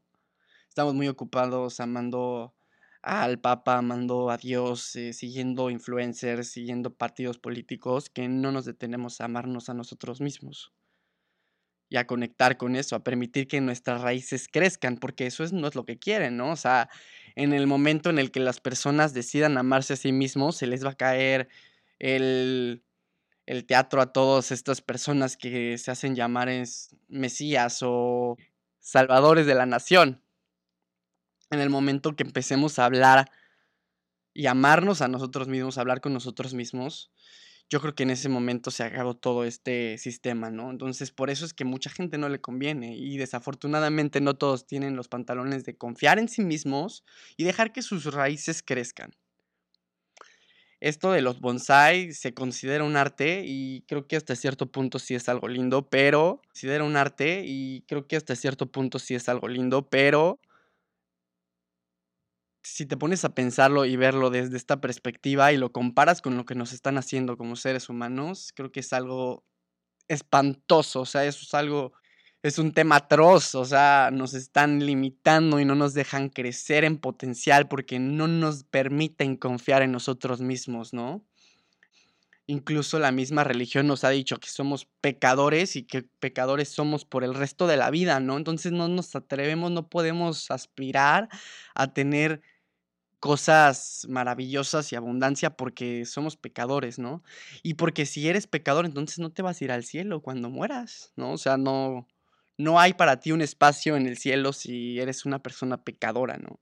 Estamos 0.70 0.94
muy 0.94 1.08
ocupados 1.08 1.80
amando 1.80 2.54
al 3.01 3.39
Papa 3.39 3.77
amando 3.77 4.29
a 4.29 4.38
Dios, 4.38 4.96
eh, 4.96 5.13
siguiendo 5.13 5.70
influencers, 5.70 6.50
siguiendo 6.50 6.93
partidos 6.93 7.39
políticos, 7.39 8.10
que 8.10 8.27
no 8.27 8.51
nos 8.51 8.65
detenemos 8.65 9.22
a 9.22 9.25
amarnos 9.25 9.70
a 9.70 9.74
nosotros 9.74 10.22
mismos 10.22 10.72
y 11.89 11.98
a 11.98 12.08
conectar 12.08 12.55
con 12.58 12.75
eso, 12.75 12.96
a 12.96 13.03
permitir 13.03 13.48
que 13.48 13.60
nuestras 13.60 14.01
raíces 14.01 14.48
crezcan, 14.48 14.98
porque 14.98 15.25
eso 15.27 15.43
es, 15.43 15.51
no 15.51 15.67
es 15.67 15.75
lo 15.75 15.86
que 15.86 16.00
quieren, 16.00 16.38
¿no? 16.38 16.51
O 16.51 16.55
sea, 16.55 16.89
en 17.36 17.51
el 17.53 17.67
momento 17.67 18.10
en 18.10 18.17
el 18.17 18.31
que 18.31 18.39
las 18.39 18.62
personas 18.62 19.13
decidan 19.13 19.58
amarse 19.58 19.93
a 19.93 19.98
sí 19.98 20.13
mismos, 20.13 20.55
se 20.55 20.67
les 20.67 20.86
va 20.86 20.91
a 20.91 20.96
caer 20.96 21.50
el, 22.00 22.84
el 23.46 23.65
teatro 23.65 24.01
a 24.01 24.13
todas 24.13 24.51
estas 24.51 24.81
personas 24.81 25.36
que 25.36 25.77
se 25.77 25.91
hacen 25.91 26.15
llamar 26.15 26.48
es 26.50 26.96
mesías 27.10 27.79
o 27.84 28.38
salvadores 28.79 29.46
de 29.46 29.55
la 29.55 29.65
nación. 29.65 30.22
En 31.51 31.60
el 31.60 31.70
momento 31.70 32.15
que 32.15 32.24
empecemos 32.24 32.79
a 32.79 32.86
hablar 32.86 33.29
y 34.34 34.48
amarnos 34.48 35.01
a 35.01 35.10
nosotros 35.10 35.50
mismos, 35.50 35.77
hablar 35.77 36.00
con 36.00 36.13
nosotros 36.13 36.53
mismos, 36.53 37.12
yo 37.70 37.81
creo 37.81 37.93
que 37.93 38.03
en 38.03 38.10
ese 38.10 38.29
momento 38.29 38.72
se 38.72 38.84
acabó 38.84 39.15
todo 39.15 39.43
este 39.46 39.98
sistema, 39.98 40.50
¿no? 40.50 40.72
Entonces, 40.72 41.12
por 41.12 41.29
eso 41.29 41.46
es 41.46 41.53
que 41.53 41.65
mucha 41.65 41.89
gente 41.89 42.17
no 42.17 42.29
le 42.29 42.41
conviene 42.41 42.96
y 42.96 43.17
desafortunadamente 43.17 44.22
no 44.22 44.36
todos 44.36 44.65
tienen 44.65 44.96
los 44.96 45.10
pantalones 45.10 45.65
de 45.65 45.77
confiar 45.77 46.20
en 46.20 46.29
sí 46.29 46.41
mismos 46.41 47.03
y 47.38 47.43
dejar 47.43 47.74
que 47.74 47.81
sus 47.81 48.13
raíces 48.13 48.63
crezcan. 48.63 49.12
Esto 50.79 51.12
de 51.12 51.22
los 51.22 51.39
bonsai 51.39 52.12
se 52.12 52.34
considera 52.34 52.84
un 52.84 52.98
arte 52.98 53.43
y 53.46 53.84
creo 53.88 54.08
que 54.08 54.15
hasta 54.15 54.36
cierto 54.36 54.72
punto 54.72 54.98
sí 55.00 55.13
es 55.15 55.29
algo 55.29 55.48
lindo, 55.48 55.89
pero 55.89 56.41
considera 56.48 56.84
un 56.84 56.98
arte 56.98 57.43
y 57.46 57.84
creo 57.88 58.08
que 58.08 58.15
hasta 58.15 58.36
cierto 58.36 58.72
punto 58.72 58.98
sí 58.98 59.13
es 59.13 59.29
algo 59.29 59.48
lindo, 59.48 59.89
pero 59.89 60.39
si 62.63 62.86
te 62.86 62.98
pones 62.98 63.25
a 63.25 63.34
pensarlo 63.34 63.86
y 63.86 63.96
verlo 63.96 64.30
desde 64.30 64.58
esta 64.58 64.82
perspectiva 64.82 65.51
y 65.51 65.58
lo 65.58 65.72
comparas 65.72 66.22
con 66.22 66.38
lo 66.38 66.46
que 66.46 66.56
nos 66.56 66.74
están 66.74 66.98
haciendo 66.98 67.38
como 67.38 67.56
seres 67.56 67.89
humanos, 67.89 68.53
creo 68.56 68.72
que 68.72 68.82
es 68.82 68.94
algo 68.94 69.44
espantoso, 70.08 71.01
o 71.01 71.06
sea, 71.06 71.25
eso 71.25 71.41
es 71.44 71.53
algo, 71.53 71.94
es 72.44 72.60
un 72.60 72.74
tema 72.74 72.98
atroz, 72.98 73.56
o 73.56 73.65
sea, 73.65 74.10
nos 74.12 74.34
están 74.34 74.86
limitando 74.86 75.60
y 75.60 75.65
no 75.65 75.75
nos 75.75 75.94
dejan 75.94 76.30
crecer 76.30 76.84
en 76.84 76.98
potencial 76.98 77.68
porque 77.68 78.00
no 78.00 78.27
nos 78.27 78.63
permiten 78.65 79.38
confiar 79.38 79.82
en 79.82 79.91
nosotros 79.91 80.41
mismos, 80.41 80.94
¿no? 80.94 81.25
Incluso 82.48 83.00
la 83.00 83.12
misma 83.12 83.44
religión 83.44 83.88
nos 83.88 84.03
ha 84.03 84.10
dicho 84.10 84.38
que 84.38 84.50
somos 84.50 84.88
pecadores 85.00 85.75
y 85.75 85.84
que 85.84 86.03
pecadores 86.20 86.70
somos 86.70 87.06
por 87.06 87.24
el 87.24 87.34
resto 87.34 87.65
de 87.65 87.77
la 87.77 87.89
vida, 87.91 88.20
¿no? 88.20 88.36
Entonces 88.36 88.72
no 88.74 88.88
nos 88.89 89.15
atrevemos, 89.15 89.72
no 89.72 89.88
podemos 89.88 90.51
aspirar 90.51 91.30
a 91.75 91.94
tener 91.94 92.41
cosas 93.22 94.08
maravillosas 94.10 94.92
y 94.92 94.96
abundancia 94.96 95.51
porque 95.51 96.06
somos 96.06 96.38
pecadores, 96.38 96.98
¿no? 96.98 97.24
Y 97.63 97.75
porque 97.75 98.08
si 98.08 98.28
eres 98.28 98.48
pecador, 98.48 98.86
entonces 98.86 99.20
no 99.20 99.32
te 99.32 99.44
vas 99.44 99.62
a 99.62 99.63
ir 99.63 99.72
al 99.72 99.86
cielo 99.86 100.22
cuando 100.22 100.50
mueras, 100.50 101.13
¿no? 101.16 101.32
O 101.34 101.38
sea, 101.38 101.56
no, 101.56 102.08
no 102.58 102.80
hay 102.80 102.94
para 102.94 103.20
ti 103.20 103.32
un 103.32 103.42
espacio 103.42 103.96
en 103.96 104.08
el 104.08 104.18
cielo 104.18 104.54
si 104.54 105.00
eres 105.00 105.25
una 105.25 105.40
persona 105.40 105.84
pecadora, 105.84 106.38
¿no? 106.38 106.60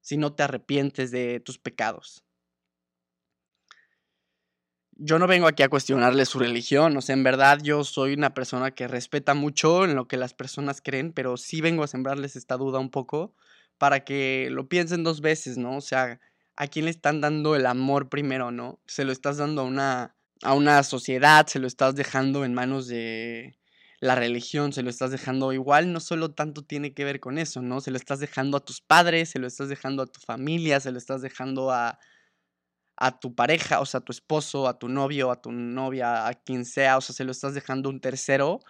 Si 0.00 0.16
no 0.16 0.32
te 0.32 0.44
arrepientes 0.44 1.10
de 1.10 1.40
tus 1.40 1.58
pecados. 1.58 2.24
Yo 4.92 5.18
no 5.18 5.26
vengo 5.26 5.48
aquí 5.48 5.64
a 5.64 5.68
cuestionarle 5.68 6.24
su 6.24 6.38
religión, 6.38 6.96
o 6.96 7.00
sea, 7.00 7.14
en 7.14 7.24
verdad 7.24 7.58
yo 7.62 7.82
soy 7.82 8.12
una 8.12 8.32
persona 8.32 8.70
que 8.70 8.86
respeta 8.86 9.34
mucho 9.34 9.84
en 9.84 9.96
lo 9.96 10.06
que 10.06 10.18
las 10.18 10.34
personas 10.34 10.80
creen, 10.82 11.12
pero 11.12 11.36
sí 11.36 11.60
vengo 11.60 11.82
a 11.82 11.88
sembrarles 11.88 12.36
esta 12.36 12.56
duda 12.56 12.78
un 12.78 12.90
poco 12.90 13.34
para 13.80 14.04
que 14.04 14.48
lo 14.50 14.68
piensen 14.68 15.04
dos 15.04 15.22
veces, 15.22 15.56
¿no? 15.56 15.78
O 15.78 15.80
sea, 15.80 16.20
¿a 16.54 16.66
quién 16.66 16.84
le 16.84 16.90
están 16.90 17.22
dando 17.22 17.56
el 17.56 17.64
amor 17.64 18.10
primero, 18.10 18.50
no? 18.50 18.78
Se 18.86 19.04
lo 19.04 19.10
estás 19.10 19.38
dando 19.38 19.62
a 19.62 19.64
una, 19.64 20.16
a 20.42 20.52
una 20.52 20.82
sociedad, 20.82 21.46
se 21.46 21.58
lo 21.60 21.66
estás 21.66 21.94
dejando 21.94 22.44
en 22.44 22.52
manos 22.52 22.88
de 22.88 23.58
la 23.98 24.16
religión, 24.16 24.74
se 24.74 24.82
lo 24.82 24.90
estás 24.90 25.12
dejando 25.12 25.54
igual, 25.54 25.94
no 25.94 26.00
solo 26.00 26.30
tanto 26.32 26.62
tiene 26.62 26.92
que 26.92 27.04
ver 27.04 27.20
con 27.20 27.38
eso, 27.38 27.62
¿no? 27.62 27.80
Se 27.80 27.90
lo 27.90 27.96
estás 27.96 28.20
dejando 28.20 28.58
a 28.58 28.64
tus 28.64 28.82
padres, 28.82 29.30
se 29.30 29.38
lo 29.38 29.46
estás 29.46 29.70
dejando 29.70 30.02
a 30.02 30.06
tu 30.06 30.20
familia, 30.20 30.78
se 30.78 30.92
lo 30.92 30.98
estás 30.98 31.22
dejando 31.22 31.70
a, 31.70 31.98
a 32.98 33.18
tu 33.18 33.34
pareja, 33.34 33.80
o 33.80 33.86
sea, 33.86 34.00
a 34.00 34.04
tu 34.04 34.12
esposo, 34.12 34.68
a 34.68 34.78
tu 34.78 34.90
novio, 34.90 35.30
a 35.30 35.40
tu 35.40 35.52
novia, 35.52 36.26
a 36.26 36.34
quien 36.34 36.66
sea, 36.66 36.98
o 36.98 37.00
sea, 37.00 37.14
se 37.14 37.24
lo 37.24 37.32
estás 37.32 37.54
dejando 37.54 37.88
a 37.88 37.92
un 37.92 38.00
tercero 38.02 38.60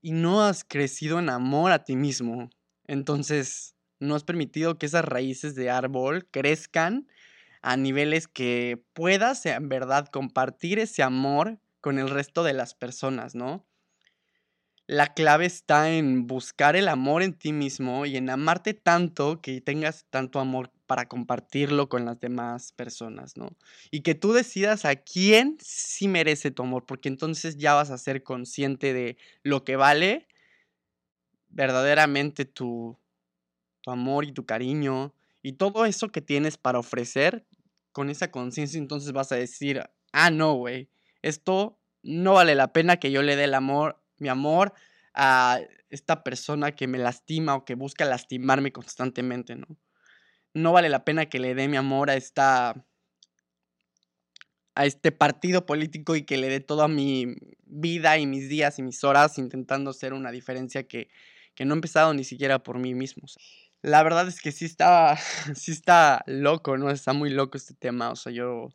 y 0.00 0.12
no 0.12 0.44
has 0.44 0.62
crecido 0.62 1.18
en 1.18 1.28
amor 1.28 1.72
a 1.72 1.82
ti 1.84 1.96
mismo. 1.96 2.50
Entonces, 2.86 3.73
no 4.04 4.14
has 4.14 4.24
permitido 4.24 4.78
que 4.78 4.86
esas 4.86 5.04
raíces 5.04 5.54
de 5.54 5.70
árbol 5.70 6.26
crezcan 6.30 7.08
a 7.62 7.76
niveles 7.76 8.28
que 8.28 8.82
puedas 8.92 9.46
en 9.46 9.68
verdad 9.68 10.08
compartir 10.08 10.78
ese 10.78 11.02
amor 11.02 11.58
con 11.80 11.98
el 11.98 12.10
resto 12.10 12.44
de 12.44 12.52
las 12.52 12.74
personas, 12.74 13.34
¿no? 13.34 13.66
La 14.86 15.14
clave 15.14 15.46
está 15.46 15.90
en 15.90 16.26
buscar 16.26 16.76
el 16.76 16.88
amor 16.88 17.22
en 17.22 17.32
ti 17.32 17.54
mismo 17.54 18.04
y 18.04 18.18
en 18.18 18.28
amarte 18.28 18.74
tanto 18.74 19.40
que 19.40 19.62
tengas 19.62 20.04
tanto 20.10 20.40
amor 20.40 20.70
para 20.86 21.08
compartirlo 21.08 21.88
con 21.88 22.04
las 22.04 22.20
demás 22.20 22.72
personas, 22.72 23.38
¿no? 23.38 23.56
Y 23.90 24.02
que 24.02 24.14
tú 24.14 24.34
decidas 24.34 24.84
a 24.84 24.96
quién 24.96 25.56
sí 25.58 26.06
merece 26.06 26.50
tu 26.50 26.64
amor, 26.64 26.84
porque 26.84 27.08
entonces 27.08 27.56
ya 27.56 27.72
vas 27.72 27.90
a 27.90 27.96
ser 27.96 28.22
consciente 28.22 28.92
de 28.92 29.16
lo 29.42 29.64
que 29.64 29.76
vale 29.76 30.28
verdaderamente 31.48 32.44
tu, 32.44 32.98
tu 33.84 33.90
amor 33.90 34.24
y 34.24 34.32
tu 34.32 34.46
cariño 34.46 35.14
y 35.42 35.52
todo 35.52 35.84
eso 35.84 36.08
que 36.08 36.22
tienes 36.22 36.56
para 36.56 36.78
ofrecer 36.78 37.46
con 37.92 38.08
esa 38.08 38.30
conciencia, 38.30 38.78
entonces 38.78 39.12
vas 39.12 39.30
a 39.30 39.36
decir, 39.36 39.82
ah, 40.12 40.30
no, 40.30 40.54
güey, 40.54 40.88
esto 41.20 41.78
no 42.02 42.32
vale 42.32 42.54
la 42.54 42.72
pena 42.72 42.96
que 42.96 43.12
yo 43.12 43.22
le 43.22 43.36
dé 43.36 43.44
el 43.44 43.54
amor, 43.54 44.02
mi 44.18 44.28
amor 44.28 44.72
a 45.12 45.60
esta 45.90 46.24
persona 46.24 46.72
que 46.72 46.88
me 46.88 46.98
lastima 46.98 47.54
o 47.54 47.64
que 47.64 47.74
busca 47.74 48.06
lastimarme 48.06 48.72
constantemente, 48.72 49.54
¿no? 49.54 49.66
No 50.54 50.72
vale 50.72 50.88
la 50.88 51.04
pena 51.04 51.26
que 51.26 51.38
le 51.38 51.54
dé 51.54 51.68
mi 51.68 51.76
amor 51.76 52.10
a 52.10 52.16
esta 52.16 52.74
a 54.74 54.86
este 54.86 55.12
partido 55.12 55.66
político 55.66 56.16
y 56.16 56.24
que 56.24 56.36
le 56.36 56.48
dé 56.48 56.60
toda 56.60 56.88
mi 56.88 57.36
vida 57.64 58.18
y 58.18 58.26
mis 58.26 58.48
días 58.48 58.78
y 58.78 58.82
mis 58.82 59.04
horas 59.04 59.38
intentando 59.38 59.92
ser 59.92 60.14
una 60.14 60.32
diferencia 60.32 60.88
que, 60.88 61.08
que 61.54 61.64
no 61.64 61.74
he 61.74 61.76
empezado 61.76 62.12
ni 62.14 62.24
siquiera 62.24 62.62
por 62.62 62.78
mí 62.78 62.94
mismo. 62.94 63.28
La 63.84 64.02
verdad 64.02 64.26
es 64.26 64.40
que 64.40 64.50
sí 64.50 64.64
está, 64.64 65.14
sí 65.54 65.72
está 65.72 66.24
loco, 66.26 66.78
¿no? 66.78 66.90
Está 66.90 67.12
muy 67.12 67.28
loco 67.28 67.58
este 67.58 67.74
tema. 67.74 68.10
O 68.10 68.16
sea, 68.16 68.32
yo, 68.32 68.70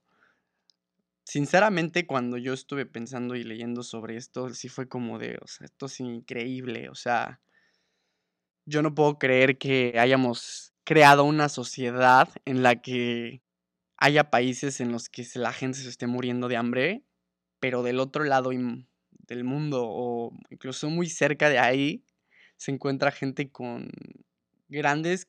sinceramente, 1.23 2.05
cuando 2.05 2.37
yo 2.37 2.53
estuve 2.53 2.85
pensando 2.85 3.35
y 3.35 3.43
leyendo 3.43 3.81
sobre 3.81 4.17
esto, 4.17 4.49
sí 4.51 4.69
fue 4.69 4.87
como 4.87 5.17
de, 5.17 5.39
o 5.41 5.47
sea, 5.47 5.65
esto 5.65 5.87
es 5.87 5.99
increíble. 5.99 6.89
O 6.89 6.95
sea, 6.95 7.41
yo 8.65 8.83
no 8.83 8.93
puedo 8.93 9.17
creer 9.17 9.57
que 9.57 9.95
hayamos 9.97 10.73
creado 10.83 11.23
una 11.23 11.49
sociedad 11.49 12.29
en 12.45 12.61
la 12.61 12.79
que 12.79 13.41
haya 13.97 14.29
países 14.29 14.79
en 14.79 14.91
los 14.91 15.09
que 15.09 15.25
la 15.33 15.53
gente 15.53 15.79
se 15.79 15.89
esté 15.89 16.05
muriendo 16.05 16.47
de 16.47 16.57
hambre, 16.57 17.03
pero 17.59 17.81
del 17.81 17.99
otro 17.99 18.25
lado 18.25 18.51
del 18.51 19.43
mundo 19.43 19.85
o 19.87 20.37
incluso 20.51 20.87
muy 20.91 21.09
cerca 21.09 21.49
de 21.49 21.57
ahí 21.57 22.05
se 22.57 22.71
encuentra 22.71 23.11
gente 23.11 23.49
con 23.49 23.89
grandes 24.69 25.27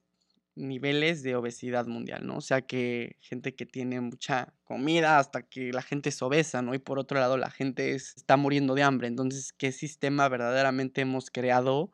niveles 0.57 1.23
de 1.23 1.37
obesidad 1.37 1.87
mundial, 1.87 2.27
¿no? 2.27 2.39
O 2.39 2.41
sea 2.41 2.63
que 2.63 3.17
gente 3.21 3.55
que 3.55 3.67
tiene 3.67 4.01
mucha 4.01 4.55
comida 4.65 5.19
hasta 5.19 5.43
que 5.43 5.73
la 5.73 5.83
gente 5.83 6.11
es 6.11 6.23
obesa, 6.23 6.63
¿no? 6.63 6.75
Y 6.75 6.79
por 6.79 6.99
otro 6.99 7.19
lado 7.19 7.37
la 7.37 7.51
gente 7.51 7.95
está 7.95 8.37
muriendo 8.37 8.75
de 8.75 8.83
hambre. 8.83 9.09
Entonces, 9.09 9.53
¿qué 9.53 9.73
sistema 9.73 10.29
verdaderamente 10.29 11.01
hemos 11.03 11.31
creado 11.31 11.93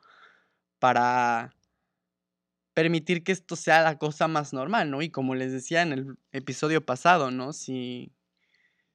para 0.79 1.55
permitir 2.73 3.23
que 3.23 3.31
esto 3.31 3.55
sea 3.55 3.81
la 3.81 3.97
cosa 3.97 4.27
más 4.27 4.53
normal, 4.53 4.91
¿no? 4.91 5.01
Y 5.01 5.09
como 5.09 5.33
les 5.35 5.51
decía 5.51 5.81
en 5.81 5.93
el 5.93 6.17
episodio 6.31 6.85
pasado, 6.85 7.31
¿no? 7.31 7.53
Si, 7.53 8.13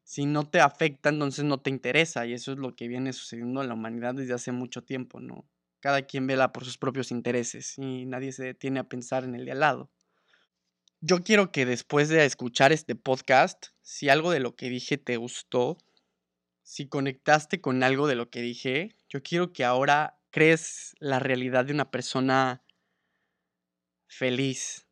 si 0.05 0.27
no 0.27 0.49
te 0.49 0.61
afecta, 0.61 1.09
entonces 1.09 1.45
no 1.45 1.61
te 1.61 1.71
interesa. 1.71 2.27
Y 2.27 2.35
eso 2.35 2.53
es 2.53 2.59
lo 2.59 2.77
que 2.77 2.89
viene 2.89 3.13
sucediendo 3.13 3.63
en 3.63 3.69
la 3.69 3.75
humanidad 3.75 4.15
desde 4.15 4.35
hace 4.35 4.53
mucho 4.53 4.85
tiempo, 4.85 5.21
¿no? 5.21 5.47
Cada 5.83 6.03
quien 6.03 6.29
vela 6.29 6.53
por 6.53 6.65
sus 6.65 6.79
propios 6.79 7.11
intereses 7.11 7.77
y 7.77 8.07
nadie 8.07 8.31
se 8.31 8.45
detiene 8.45 8.79
a 8.79 8.85
pensar 8.85 9.25
en 9.25 9.35
el 9.35 9.45
de 9.45 9.51
al 9.51 9.59
lado. 9.59 9.91
Yo 11.01 11.25
quiero 11.25 11.51
que 11.51 11.67
después 11.67 12.09
de 12.09 12.25
escuchar 12.25 12.71
este 12.71 12.95
podcast, 12.95 13.67
si 13.81 14.09
algo 14.09 14.31
de 14.31 14.39
lo 14.39 14.55
que 14.55 14.69
dije 14.69 14.97
te 14.97 15.17
gustó, 15.17 15.77
si 16.63 16.87
conectaste 16.87 17.61
con 17.61 17.83
algo 17.83 18.07
de 18.07 18.15
lo 18.15 18.31
que 18.31 18.43
dije, 18.43 18.95
yo 19.09 19.25
quiero 19.25 19.53
que 19.53 19.65
ahora 19.65 20.21
crees 20.31 20.95
la 21.01 21.19
realidad 21.19 21.65
de 21.65 21.73
una 21.73 21.91
persona 21.91 22.63
feliz, 24.07 24.87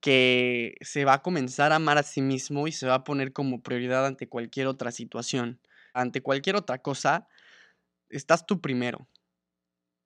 que 0.00 0.74
se 0.82 1.06
va 1.06 1.14
a 1.14 1.22
comenzar 1.22 1.72
a 1.72 1.76
amar 1.76 1.96
a 1.96 2.02
sí 2.02 2.20
mismo 2.20 2.68
y 2.68 2.72
se 2.72 2.86
va 2.86 2.96
a 2.96 3.04
poner 3.04 3.32
como 3.32 3.62
prioridad 3.62 4.04
ante 4.04 4.28
cualquier 4.28 4.66
otra 4.66 4.92
situación. 4.92 5.58
Ante 5.94 6.20
cualquier 6.20 6.56
otra 6.56 6.82
cosa, 6.82 7.28
estás 8.10 8.44
tú 8.44 8.60
primero 8.60 9.08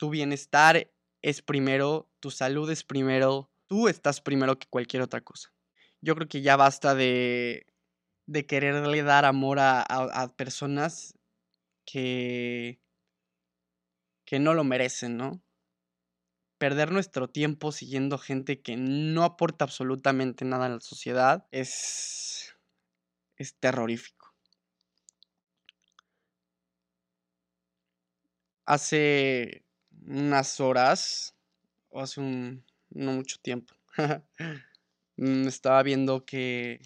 tu 0.03 0.11
bienestar 0.11 0.91
es 1.23 1.43
primero, 1.43 2.11
tu 2.19 2.33
salud 2.33 2.69
es 2.73 2.83
primero, 2.83 3.53
tú 3.69 3.87
estás 3.87 4.21
primero 4.21 4.59
que 4.59 4.67
cualquier 4.67 5.01
otra 5.01 5.21
cosa. 5.21 5.55
yo 6.01 6.17
creo 6.17 6.27
que 6.27 6.43
ya 6.43 6.57
basta 6.57 6.97
de, 6.97 7.69
de 8.27 8.45
quererle 8.45 9.05
dar 9.05 9.25
amor 9.25 9.61
a, 9.61 9.81
a, 9.81 10.29
personas 10.35 11.17
que, 11.87 12.81
que 14.27 14.41
no 14.41 14.55
lo 14.55 14.65
merecen, 14.65 15.17
¿no? 15.17 15.41
Perder 16.59 16.91
nuestro 16.91 17.29
tiempo 17.29 17.71
siguiendo 17.71 18.19
gente 18.19 18.61
que 18.61 18.77
no 18.77 19.23
aporta 19.23 19.65
absolutamente 19.65 20.45
nada 20.45 20.67
a 20.67 20.71
la 20.71 20.81
sociedad 20.81 21.47
es, 21.53 22.57
es 23.37 23.55
terrorífico. 23.61 24.35
Hace 28.67 29.62
unas 30.07 30.61
horas, 30.61 31.35
o 31.91 32.01
hace 32.01 32.21
un, 32.21 32.65
no 32.91 33.13
mucho 33.13 33.37
tiempo, 33.41 33.75
mm, 35.17 35.47
estaba 35.49 35.83
viendo 35.83 36.25
que 36.25 36.81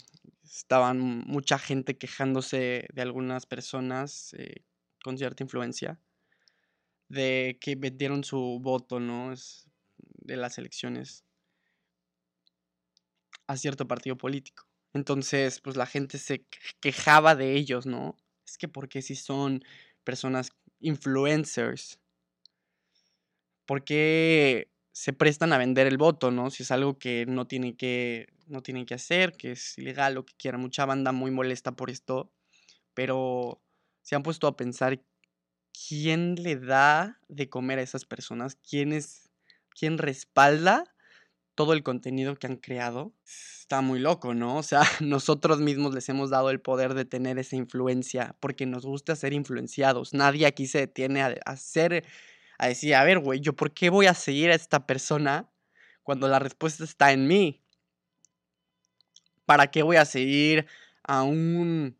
estaban 0.44 0.98
mucha 1.00 1.58
gente 1.58 1.98
quejándose 1.98 2.86
de 2.92 3.02
algunas 3.02 3.46
personas 3.46 4.34
eh, 4.38 4.64
con 5.02 5.18
cierta 5.18 5.42
influencia 5.42 6.00
de 7.08 7.58
que 7.60 7.76
vendieron 7.76 8.24
su 8.24 8.58
voto, 8.60 9.00
¿no? 9.00 9.32
de 9.98 10.36
las 10.36 10.58
elecciones 10.58 11.24
a 13.46 13.56
cierto 13.56 13.86
partido 13.86 14.16
político. 14.16 14.68
Entonces, 14.92 15.60
pues 15.60 15.76
la 15.76 15.86
gente 15.86 16.18
se 16.18 16.46
quejaba 16.80 17.36
de 17.36 17.54
ellos, 17.54 17.86
¿no? 17.86 18.16
Es 18.46 18.58
que 18.58 18.66
porque 18.66 19.02
si 19.02 19.14
son 19.14 19.62
personas 20.04 20.50
influencers, 20.80 22.00
¿por 23.66 23.84
qué 23.84 24.70
se 24.92 25.12
prestan 25.12 25.52
a 25.52 25.58
vender 25.58 25.86
el 25.86 25.98
voto, 25.98 26.30
¿no? 26.30 26.50
Si 26.50 26.62
es 26.62 26.70
algo 26.70 26.98
que 26.98 27.26
no 27.26 27.46
tienen 27.46 27.76
que, 27.76 28.28
no 28.46 28.62
tienen 28.62 28.86
que 28.86 28.94
hacer, 28.94 29.34
que 29.34 29.52
es 29.52 29.76
ilegal 29.76 30.16
o 30.16 30.24
que 30.24 30.34
quiera. 30.38 30.56
Mucha 30.56 30.86
banda 30.86 31.12
muy 31.12 31.30
molesta 31.30 31.72
por 31.72 31.90
esto, 31.90 32.32
pero 32.94 33.60
se 34.00 34.16
han 34.16 34.22
puesto 34.22 34.46
a 34.46 34.56
pensar 34.56 35.02
quién 35.88 36.36
le 36.42 36.56
da 36.56 37.20
de 37.28 37.50
comer 37.50 37.78
a 37.78 37.82
esas 37.82 38.06
personas, 38.06 38.56
quién 38.56 38.92
es, 38.92 39.30
quién 39.78 39.98
respalda 39.98 40.84
todo 41.54 41.72
el 41.72 41.82
contenido 41.82 42.36
que 42.36 42.46
han 42.46 42.56
creado. 42.56 43.12
Está 43.26 43.80
muy 43.80 43.98
loco, 43.98 44.32
¿no? 44.34 44.56
O 44.56 44.62
sea, 44.62 44.80
nosotros 45.00 45.60
mismos 45.60 45.92
les 45.92 46.08
hemos 46.08 46.30
dado 46.30 46.50
el 46.50 46.60
poder 46.60 46.94
de 46.94 47.04
tener 47.04 47.38
esa 47.38 47.56
influencia 47.56 48.36
porque 48.40 48.64
nos 48.64 48.86
gusta 48.86 49.16
ser 49.16 49.32
influenciados. 49.32 50.14
Nadie 50.14 50.46
aquí 50.46 50.66
se 50.66 50.78
detiene 50.78 51.22
a 51.22 51.34
hacer 51.44 52.04
a 52.58 52.68
decir, 52.68 52.94
a 52.94 53.04
ver, 53.04 53.18
güey, 53.18 53.40
¿yo 53.40 53.54
por 53.54 53.72
qué 53.72 53.90
voy 53.90 54.06
a 54.06 54.14
seguir 54.14 54.50
a 54.50 54.54
esta 54.54 54.86
persona 54.86 55.50
cuando 56.02 56.28
la 56.28 56.38
respuesta 56.38 56.84
está 56.84 57.12
en 57.12 57.26
mí? 57.26 57.62
¿Para 59.44 59.70
qué 59.70 59.82
voy 59.82 59.96
a 59.96 60.04
seguir 60.04 60.66
a 61.04 61.22
un 61.22 61.96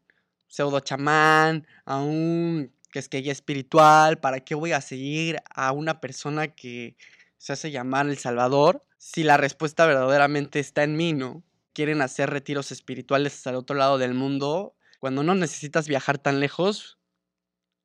pseudo 0.48 0.80
chamán, 0.80 1.66
a 1.84 1.98
un 1.98 2.72
que 2.90 2.98
es 2.98 3.08
que 3.08 3.22
ya 3.22 3.32
espiritual? 3.32 4.18
¿Para 4.18 4.40
qué 4.40 4.54
voy 4.54 4.72
a 4.72 4.80
seguir 4.80 5.38
a 5.54 5.72
una 5.72 6.00
persona 6.00 6.48
que 6.48 6.96
se 7.36 7.52
hace 7.52 7.70
llamar 7.70 8.08
el 8.08 8.18
Salvador 8.18 8.84
si 8.98 9.22
la 9.22 9.36
respuesta 9.36 9.86
verdaderamente 9.86 10.58
está 10.58 10.82
en 10.82 10.96
mí, 10.96 11.12
¿no? 11.12 11.44
Quieren 11.72 12.00
hacer 12.00 12.30
retiros 12.30 12.72
espirituales 12.72 13.46
al 13.46 13.54
otro 13.54 13.76
lado 13.76 13.98
del 13.98 14.14
mundo 14.14 14.74
cuando 14.98 15.22
no 15.22 15.34
necesitas 15.34 15.86
viajar 15.86 16.18
tan 16.18 16.40
lejos. 16.40 16.98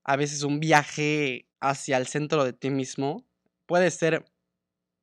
A 0.04 0.16
veces 0.16 0.44
un 0.44 0.60
viaje 0.60 1.51
hacia 1.62 1.98
el 1.98 2.08
centro 2.08 2.44
de 2.44 2.54
ti 2.54 2.70
mismo 2.70 3.26
puede 3.66 3.92
ser 3.92 4.26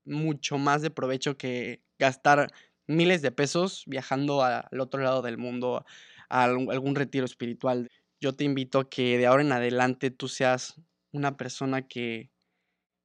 mucho 0.04 0.58
más 0.58 0.82
de 0.82 0.90
provecho 0.90 1.36
que 1.36 1.82
gastar 1.98 2.50
miles 2.86 3.22
de 3.22 3.30
pesos 3.30 3.84
viajando 3.86 4.42
al 4.42 4.80
otro 4.80 5.02
lado 5.02 5.22
del 5.22 5.38
mundo 5.38 5.84
a 6.28 6.44
algún 6.44 6.94
retiro 6.94 7.24
espiritual. 7.24 7.90
Yo 8.20 8.34
te 8.34 8.44
invito 8.44 8.80
a 8.80 8.90
que 8.90 9.18
de 9.18 9.26
ahora 9.26 9.42
en 9.42 9.52
adelante 9.52 10.10
tú 10.10 10.28
seas 10.28 10.80
una 11.12 11.36
persona 11.36 11.86
que, 11.86 12.30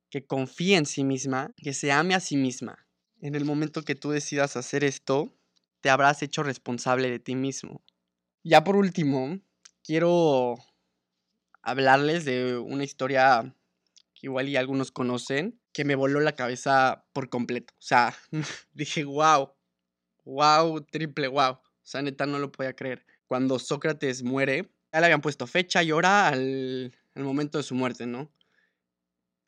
que 0.09 0.25
confíe 0.25 0.77
en 0.77 0.85
sí 0.85 1.03
misma, 1.03 1.53
que 1.57 1.73
se 1.73 1.91
ame 1.91 2.15
a 2.15 2.19
sí 2.19 2.37
misma. 2.37 2.87
En 3.21 3.35
el 3.35 3.45
momento 3.45 3.83
que 3.83 3.95
tú 3.95 4.11
decidas 4.11 4.57
hacer 4.57 4.83
esto, 4.83 5.33
te 5.81 5.89
habrás 5.89 6.23
hecho 6.23 6.43
responsable 6.43 7.09
de 7.09 7.19
ti 7.19 7.35
mismo. 7.35 7.83
Ya 8.43 8.63
por 8.63 8.75
último, 8.75 9.39
quiero 9.83 10.55
hablarles 11.63 12.25
de 12.25 12.57
una 12.57 12.83
historia 12.83 13.55
que 14.13 14.27
igual 14.27 14.47
y 14.49 14.57
algunos 14.57 14.91
conocen, 14.91 15.59
que 15.71 15.85
me 15.85 15.95
voló 15.95 16.19
la 16.19 16.35
cabeza 16.35 17.05
por 17.13 17.29
completo. 17.29 17.73
O 17.73 17.81
sea, 17.81 18.15
dije, 18.73 19.03
wow, 19.05 19.53
wow, 20.25 20.81
triple 20.81 21.27
wow. 21.27 21.53
O 21.53 21.61
sea, 21.81 22.01
neta, 22.01 22.25
no 22.25 22.37
lo 22.37 22.51
podía 22.51 22.75
creer. 22.75 23.05
Cuando 23.25 23.57
Sócrates 23.57 24.23
muere, 24.23 24.69
ya 24.91 24.99
le 24.99 25.07
habían 25.07 25.21
puesto 25.21 25.47
fecha 25.47 25.81
y 25.81 25.91
hora 25.91 26.27
al, 26.27 26.95
al 27.15 27.23
momento 27.23 27.57
de 27.57 27.63
su 27.63 27.75
muerte, 27.75 28.05
¿no? 28.05 28.31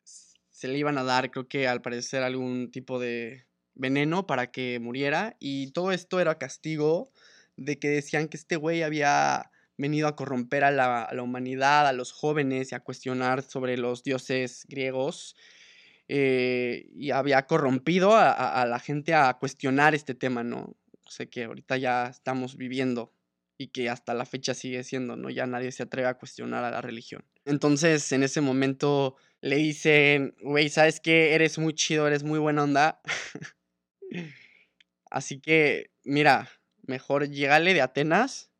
Se 0.04 0.68
le 0.68 0.78
iban 0.78 0.98
a 0.98 1.04
dar, 1.04 1.30
creo 1.30 1.48
que 1.48 1.68
al 1.68 1.82
parecer, 1.82 2.22
algún 2.22 2.70
tipo 2.70 2.98
de 2.98 3.46
veneno 3.74 4.26
para 4.26 4.50
que 4.50 4.80
muriera. 4.80 5.36
Y 5.38 5.70
todo 5.72 5.92
esto 5.92 6.18
era 6.18 6.38
castigo 6.38 7.12
de 7.56 7.78
que 7.78 7.88
decían 7.88 8.28
que 8.28 8.36
este 8.36 8.56
güey 8.56 8.82
había 8.82 9.50
venido 9.78 10.08
a 10.08 10.16
corromper 10.16 10.64
a 10.64 10.70
la, 10.70 11.22
humanidad, 11.22 11.86
a 11.86 11.92
los 11.92 12.12
jóvenes 12.12 12.72
y 12.72 12.74
a 12.74 12.80
cuestionar 12.80 13.42
sobre 13.42 13.76
los 13.76 14.02
dioses 14.02 14.66
griegos. 14.68 15.36
Eh, 16.08 16.88
y 16.94 17.10
había 17.10 17.46
corrompido 17.46 18.16
a, 18.16 18.64
la 18.66 18.78
gente 18.78 19.14
a 19.14 19.34
cuestionar 19.34 19.94
este 19.94 20.14
tema, 20.14 20.44
¿no? 20.44 20.76
sé 21.08 21.28
que 21.28 21.44
ahorita 21.44 21.76
ya 21.76 22.06
estamos 22.06 22.56
viviendo 22.56 23.12
y 23.58 23.68
que 23.68 23.88
hasta 23.88 24.12
la 24.14 24.26
fecha 24.26 24.54
sigue 24.54 24.84
siendo, 24.84 25.16
¿no? 25.16 25.30
Ya 25.30 25.46
nadie 25.46 25.72
se 25.72 25.84
atreve 25.84 26.08
a 26.08 26.18
cuestionar 26.18 26.64
a 26.64 26.70
la 26.70 26.80
religión. 26.82 27.24
Entonces, 27.44 28.10
en 28.12 28.22
ese 28.22 28.40
momento 28.40 29.16
le 29.40 29.56
dicen, 29.56 30.34
güey, 30.42 30.68
¿sabes 30.68 31.00
qué? 31.00 31.34
Eres 31.34 31.58
muy 31.58 31.74
chido, 31.74 32.06
eres 32.06 32.22
muy 32.22 32.38
buena 32.38 32.64
onda. 32.64 33.00
Así 35.10 35.40
que, 35.40 35.90
mira, 36.04 36.50
mejor 36.82 37.30
llégale 37.30 37.72
de 37.72 37.80
Atenas 37.80 38.50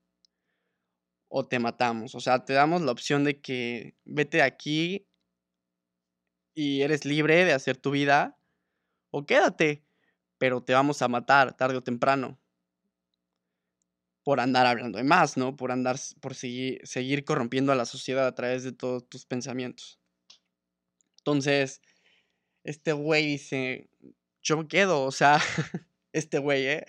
o 1.28 1.46
te 1.46 1.58
matamos. 1.58 2.14
O 2.14 2.20
sea, 2.20 2.44
te 2.44 2.52
damos 2.52 2.82
la 2.82 2.92
opción 2.92 3.24
de 3.24 3.40
que 3.40 3.96
vete 4.04 4.38
de 4.38 4.42
aquí 4.42 5.06
y 6.54 6.82
eres 6.82 7.04
libre 7.04 7.44
de 7.44 7.52
hacer 7.52 7.76
tu 7.76 7.90
vida 7.90 8.38
o 9.10 9.26
quédate, 9.26 9.84
pero 10.38 10.62
te 10.62 10.72
vamos 10.72 11.02
a 11.02 11.08
matar 11.08 11.56
tarde 11.56 11.76
o 11.76 11.82
temprano. 11.82 12.38
Por 14.24 14.40
andar 14.40 14.66
hablando 14.66 14.98
de 14.98 15.04
más, 15.04 15.36
¿no? 15.36 15.56
Por 15.56 15.70
andar, 15.70 15.96
por 16.20 16.34
seguir, 16.34 16.80
seguir 16.84 17.24
corrompiendo 17.24 17.72
a 17.72 17.76
la 17.76 17.86
sociedad 17.86 18.26
a 18.26 18.34
través 18.34 18.64
de 18.64 18.72
todos 18.72 19.08
tus 19.08 19.24
pensamientos. 19.24 20.00
Entonces, 21.18 21.80
este 22.64 22.92
güey 22.92 23.26
dice, 23.26 23.88
yo 24.42 24.56
me 24.56 24.66
quedo, 24.66 25.04
o 25.04 25.12
sea, 25.12 25.38
este 26.12 26.38
güey, 26.38 26.66
¿eh? 26.66 26.86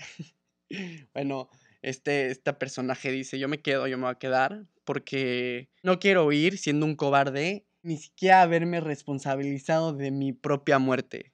bueno, 1.13 1.49
este, 1.81 2.27
este 2.27 2.53
personaje 2.53 3.11
dice, 3.11 3.39
yo 3.39 3.47
me 3.47 3.61
quedo, 3.61 3.87
yo 3.87 3.97
me 3.97 4.03
voy 4.03 4.11
a 4.11 4.19
quedar, 4.19 4.65
porque 4.83 5.69
no 5.83 5.99
quiero 5.99 6.31
ir 6.31 6.57
siendo 6.57 6.85
un 6.85 6.95
cobarde, 6.95 7.65
ni 7.83 7.97
siquiera 7.97 8.41
haberme 8.41 8.81
responsabilizado 8.81 9.93
de 9.93 10.11
mi 10.11 10.33
propia 10.33 10.79
muerte. 10.79 11.33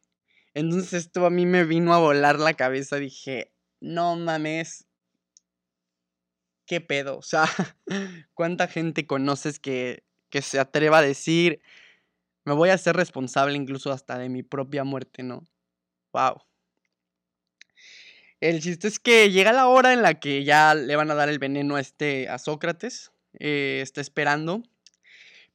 Entonces 0.54 0.94
esto 0.94 1.26
a 1.26 1.30
mí 1.30 1.46
me 1.46 1.64
vino 1.64 1.94
a 1.94 2.00
volar 2.00 2.40
la 2.40 2.54
cabeza, 2.54 2.98
dije, 2.98 3.54
no 3.80 4.16
mames, 4.16 4.86
¿qué 6.66 6.82
pedo? 6.82 7.18
O 7.18 7.22
sea, 7.22 7.46
¿cuánta 8.34 8.68
gente 8.68 9.08
conoces 9.08 9.60
que, 9.60 10.04
que 10.30 10.42
se 10.42 10.60
atreva 10.60 11.00
a 11.00 11.02
decir, 11.02 11.62
me 12.46 12.54
voy 12.54 12.70
a 12.70 12.78
ser 12.78 12.96
responsable 12.96 13.56
incluso 13.56 13.92
hasta 13.92 14.18
de 14.18 14.30
mi 14.30 14.44
propia 14.44 14.84
muerte, 14.84 15.24
¿no? 15.24 15.44
Wow. 16.14 16.42
El 18.44 18.62
chiste 18.62 18.90
es 18.90 19.00
que 19.00 19.32
llega 19.32 19.54
la 19.54 19.68
hora 19.68 19.94
en 19.94 20.02
la 20.02 20.16
que 20.16 20.44
ya 20.44 20.76
le 20.76 20.98
van 20.98 21.10
a 21.10 21.16
dar 21.16 21.30
el 21.30 21.40
veneno 21.40 21.78
a 21.78 21.80
este, 21.80 22.28
a 22.28 22.38
Sócrates. 22.38 23.14
Eh, 23.40 23.80
está 23.82 24.02
esperando. 24.02 24.64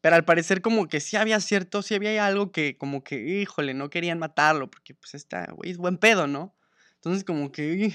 Pero 0.00 0.16
al 0.16 0.24
parecer 0.24 0.62
como 0.62 0.88
que 0.88 1.00
sí 1.00 1.18
había 1.18 1.38
cierto, 1.40 1.82
sí 1.82 1.94
había 1.94 2.24
algo 2.24 2.50
que 2.50 2.78
como 2.78 3.04
que, 3.04 3.20
híjole, 3.42 3.74
no 3.74 3.90
querían 3.90 4.18
matarlo, 4.18 4.70
porque 4.70 4.94
pues 4.94 5.12
esta, 5.12 5.52
güey, 5.52 5.70
es 5.70 5.76
buen 5.76 5.98
pedo, 5.98 6.26
¿no? 6.28 6.56
Entonces 6.94 7.24
como 7.24 7.52
que 7.52 7.92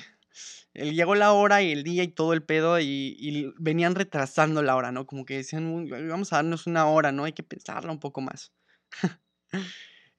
él 0.75 0.93
llegó 0.93 1.15
la 1.15 1.31
hora 1.31 1.63
y 1.63 1.71
el 1.71 1.83
día 1.83 2.03
y 2.03 2.09
todo 2.09 2.33
el 2.33 2.43
pedo 2.43 2.79
y, 2.79 3.15
y, 3.17 3.51
venían 3.57 3.95
retrasando 3.95 4.61
la 4.61 4.75
hora, 4.75 4.91
¿no? 4.91 5.07
Como 5.07 5.25
que 5.25 5.37
decían, 5.37 5.89
vamos 6.07 6.33
a 6.33 6.35
darnos 6.35 6.67
una 6.67 6.85
hora, 6.85 7.11
¿no? 7.11 7.23
Hay 7.23 7.33
que 7.33 7.41
pensarla 7.41 7.91
un 7.91 7.99
poco 7.99 8.21
más. 8.21 8.53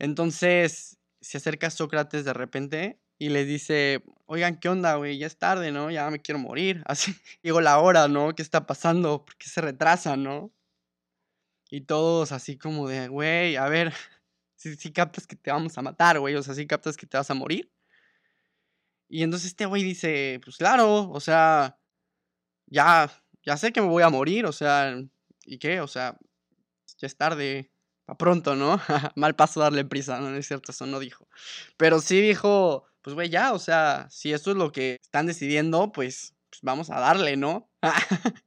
Entonces 0.01 0.99
se 1.21 1.37
acerca 1.37 1.71
Sócrates 1.71 2.25
de 2.25 2.33
repente 2.33 2.99
y 3.19 3.29
le 3.29 3.45
dice, 3.45 4.03
oigan, 4.27 4.59
¿qué 4.59 4.69
onda, 4.69 4.97
güey? 4.97 5.19
Ya 5.19 5.27
es 5.27 5.39
tarde, 5.39 5.71
¿no? 5.73 5.91
Ya 5.91 6.11
me 6.11 6.21
quiero 6.21 6.39
morir. 6.39 6.83
Así, 6.87 7.15
llegó 7.43 7.61
la 7.61 7.79
hora, 7.79 8.09
¿no? 8.09 8.35
¿Qué 8.35 8.43
está 8.43 8.67
pasando? 8.67 9.25
¿Por 9.25 9.37
qué 9.37 9.49
se 9.49 9.61
retrasa, 9.61 10.17
no? 10.17 10.53
Y 11.71 11.83
todos 11.83 12.31
así 12.31 12.57
como 12.57 12.89
de, 12.89 13.09
güey, 13.09 13.57
a 13.57 13.69
ver, 13.69 13.93
si, 14.57 14.93
captas 14.93 15.27
que 15.27 15.35
te 15.35 15.51
vamos 15.51 15.77
a 15.77 15.83
matar, 15.83 16.21
güey, 16.21 16.37
o 16.37 16.43
sea, 16.43 16.55
si 16.55 16.67
captas 16.67 16.97
que 16.97 17.07
te 17.07 17.17
vas 17.17 17.31
a 17.31 17.35
morir. 17.35 17.71
Y 19.09 19.23
entonces 19.23 19.49
este 19.49 19.67
güey 19.67 19.83
dice, 19.83 20.41
pues 20.45 20.57
claro, 20.57 21.11
o 21.11 21.21
sea, 21.21 21.79
ya, 22.67 23.11
ya 23.45 23.57
sé 23.57 23.73
que 23.73 23.81
me 23.81 23.89
voy 23.89 24.03
a 24.03 24.09
morir, 24.09 24.47
o 24.47 24.53
sea, 24.53 24.97
¿y 25.47 25.59
qué? 25.59 25.81
O 25.81 25.87
sea, 25.89 26.17
ya 26.99 27.07
es 27.07 27.17
tarde, 27.17 27.71
para 28.05 28.19
pronto, 28.19 28.55
¿no? 28.55 28.81
Mal 29.17 29.35
paso 29.35 29.61
darle 29.61 29.85
prisa, 29.85 30.21
no, 30.21 30.35
es 30.37 30.47
cierto, 30.47 30.73
eso 30.73 30.87
no 30.87 31.01
dijo. 31.01 31.29
Pero 31.77 32.01
sí 32.01 32.21
dijo, 32.21 32.87
pues 33.05 33.13
güey, 33.13 33.29
ya, 33.29 33.53
o 33.53 33.59
sea, 33.59 34.09
si 34.11 34.33
esto 34.33 34.51
es 34.53 34.57
lo 34.57 34.73
que 34.73 34.97
están 35.03 35.27
decidiendo, 35.27 35.93
pues, 35.93 36.35
pues 36.49 36.63
vamos 36.63 36.89
a 36.89 36.99
darle, 36.99 37.37
¿no? 37.37 37.71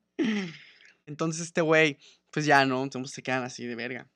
Entonces 1.05 1.43
este 1.43 1.61
güey, 1.61 1.99
pues 2.31 2.47
ya, 2.47 2.65
¿no? 2.65 2.81
Entonces 2.81 3.13
se 3.13 3.21
quedan 3.21 3.43
así 3.43 3.67
de 3.67 3.75
verga. 3.75 4.09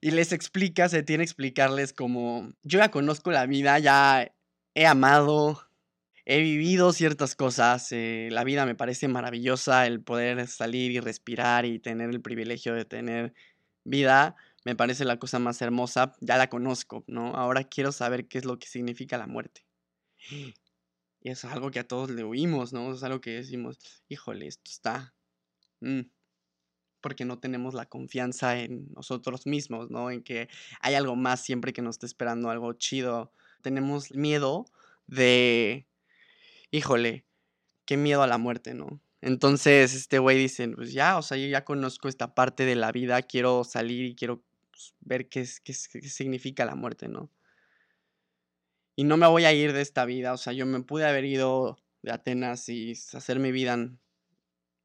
Y 0.00 0.12
les 0.12 0.30
explica, 0.30 0.88
se 0.88 1.02
tiene 1.02 1.22
que 1.22 1.30
explicarles 1.30 1.92
como, 1.92 2.52
yo 2.62 2.78
ya 2.78 2.92
conozco 2.92 3.32
la 3.32 3.46
vida, 3.46 3.80
ya 3.80 4.32
he 4.74 4.86
amado, 4.86 5.68
he 6.24 6.40
vivido 6.40 6.92
ciertas 6.92 7.34
cosas, 7.34 7.90
eh, 7.90 8.28
la 8.30 8.44
vida 8.44 8.64
me 8.64 8.76
parece 8.76 9.08
maravillosa, 9.08 9.88
el 9.88 10.02
poder 10.04 10.46
salir 10.46 10.92
y 10.92 11.00
respirar 11.00 11.66
y 11.66 11.80
tener 11.80 12.10
el 12.10 12.22
privilegio 12.22 12.74
de 12.74 12.84
tener 12.84 13.34
vida, 13.82 14.36
me 14.66 14.74
parece 14.74 15.04
la 15.04 15.16
cosa 15.20 15.38
más 15.38 15.62
hermosa, 15.62 16.16
ya 16.20 16.36
la 16.36 16.48
conozco, 16.48 17.04
¿no? 17.06 17.36
Ahora 17.36 17.62
quiero 17.62 17.92
saber 17.92 18.26
qué 18.26 18.38
es 18.38 18.44
lo 18.44 18.58
que 18.58 18.66
significa 18.66 19.16
la 19.16 19.28
muerte. 19.28 19.64
Y 21.20 21.30
es 21.30 21.44
algo 21.44 21.70
que 21.70 21.78
a 21.78 21.86
todos 21.86 22.10
le 22.10 22.24
oímos, 22.24 22.72
¿no? 22.72 22.92
Es 22.92 23.04
algo 23.04 23.20
que 23.20 23.30
decimos, 23.30 23.78
híjole, 24.08 24.48
esto 24.48 24.68
está... 24.68 25.14
Mm, 25.78 26.00
porque 27.00 27.24
no 27.24 27.38
tenemos 27.38 27.74
la 27.74 27.86
confianza 27.86 28.58
en 28.58 28.92
nosotros 28.92 29.46
mismos, 29.46 29.88
¿no? 29.88 30.10
En 30.10 30.24
que 30.24 30.48
hay 30.80 30.96
algo 30.96 31.14
más 31.14 31.44
siempre 31.44 31.72
que 31.72 31.80
nos 31.80 31.94
está 31.94 32.06
esperando, 32.06 32.50
algo 32.50 32.72
chido. 32.72 33.32
Tenemos 33.62 34.12
miedo 34.14 34.66
de, 35.06 35.86
híjole, 36.72 37.24
qué 37.84 37.96
miedo 37.96 38.20
a 38.20 38.26
la 38.26 38.38
muerte, 38.38 38.74
¿no? 38.74 39.00
Entonces 39.20 39.94
este 39.94 40.18
güey 40.18 40.36
dice, 40.36 40.68
pues 40.70 40.92
ya, 40.92 41.18
o 41.18 41.22
sea, 41.22 41.36
yo 41.36 41.46
ya 41.46 41.64
conozco 41.64 42.08
esta 42.08 42.34
parte 42.34 42.64
de 42.64 42.74
la 42.74 42.90
vida, 42.90 43.22
quiero 43.22 43.62
salir 43.62 44.06
y 44.06 44.16
quiero 44.16 44.42
pues, 44.76 44.94
ver 45.00 45.30
qué, 45.30 45.40
es, 45.40 45.60
qué, 45.60 45.72
significa 45.72 46.66
la 46.66 46.74
muerte, 46.74 47.08
¿no? 47.08 47.30
Y 48.94 49.04
no 49.04 49.16
me 49.16 49.26
voy 49.26 49.46
a 49.46 49.52
ir 49.54 49.72
de 49.72 49.80
esta 49.80 50.04
vida, 50.04 50.34
o 50.34 50.36
sea, 50.36 50.52
yo 50.52 50.66
me 50.66 50.82
pude 50.82 51.06
haber 51.06 51.24
ido 51.24 51.78
de 52.02 52.12
Atenas 52.12 52.68
y 52.68 52.92
hacer 52.92 53.38
mi 53.38 53.52
vida 53.52 53.90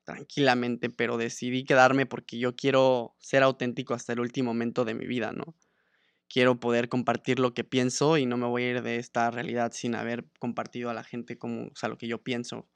tranquilamente, 0.06 0.90
pero 0.90 1.18
decidí 1.18 1.66
quedarme 1.66 2.06
porque 2.06 2.40
yo 2.40 2.56
quiero 2.56 3.16
ser 3.20 3.44
auténtico 3.44 3.94
hasta 3.94 4.14
el 4.14 4.22
último 4.22 4.54
momento 4.54 4.86
de 4.86 4.94
mi 4.94 5.06
vida, 5.06 5.34
¿no? 5.34 5.56
Quiero 6.30 6.60
poder 6.62 6.88
compartir 6.88 7.40
lo 7.40 7.54
que 7.54 7.66
pienso 7.66 8.18
y 8.18 8.26
no 8.26 8.38
me 8.38 8.48
voy 8.48 8.64
a 8.64 8.70
ir 8.72 8.82
de 8.84 8.96
esta 8.96 9.30
realidad 9.30 9.74
sin 9.74 9.96
haber 9.96 10.26
compartido 10.40 10.90
a 10.90 10.94
la 10.94 11.04
gente 11.04 11.38
como, 11.38 11.68
o 11.68 11.76
sea, 11.76 11.90
lo 11.90 11.98
que 11.98 12.08
yo 12.08 12.24
pienso. 12.24 12.70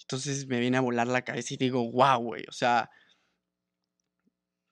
Entonces 0.00 0.46
me 0.46 0.60
viene 0.60 0.78
a 0.78 0.80
volar 0.80 1.08
la 1.08 1.22
cabeza 1.22 1.52
y 1.54 1.58
digo, 1.58 1.90
wow, 1.92 2.18
güey, 2.22 2.44
o 2.48 2.52
sea, 2.52 2.90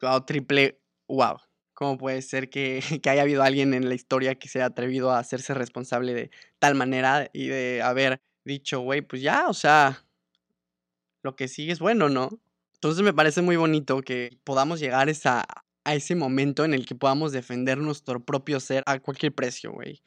wow, 0.01 0.25
triple, 0.25 0.81
wow. 1.09 1.37
¿Cómo 1.75 1.97
puede 1.97 2.23
ser 2.23 2.51
que, 2.51 2.81
que, 3.03 3.11
haya 3.11 3.23
habido 3.23 3.43
alguien 3.43 3.75
en 3.75 3.89
la 3.89 3.95
historia 3.95 4.35
que 4.35 4.49
se 4.49 4.59
haya 4.59 4.67
atrevido 4.67 5.11
a 5.11 5.19
hacerse 5.19 5.55
responsable 5.55 6.15
de 6.15 6.31
tal 6.59 6.75
manera 6.75 7.31
y 7.33 7.49
de 7.49 7.83
haber 7.83 8.21
dicho, 8.45 8.81
güey, 8.81 9.03
pues 9.03 9.23
ya, 9.23 9.49
o 9.49 9.55
sea, 9.55 10.05
lo 11.23 11.37
que 11.37 11.49
sigue 11.49 11.73
es 11.73 11.79
bueno, 11.79 12.09
¿no? 12.09 12.41
Entonces 12.75 13.03
me 13.03 13.13
parece 13.13 13.43
muy 13.43 13.57
bonito 13.57 14.01
que 14.03 14.39
podamos 14.45 14.81
llegar 14.81 15.09
esa, 15.09 15.45
a 15.85 15.95
ese 15.95 16.15
momento 16.15 16.65
en 16.65 16.75
el 16.75 16.87
que 16.87 16.95
podamos 16.95 17.33
defender 17.33 17.79
nuestro 17.79 18.25
propio 18.25 18.61
ser 18.61 18.83
a 18.87 18.99
cualquier 19.01 19.35
precio, 19.35 19.73
güey. 19.73 20.03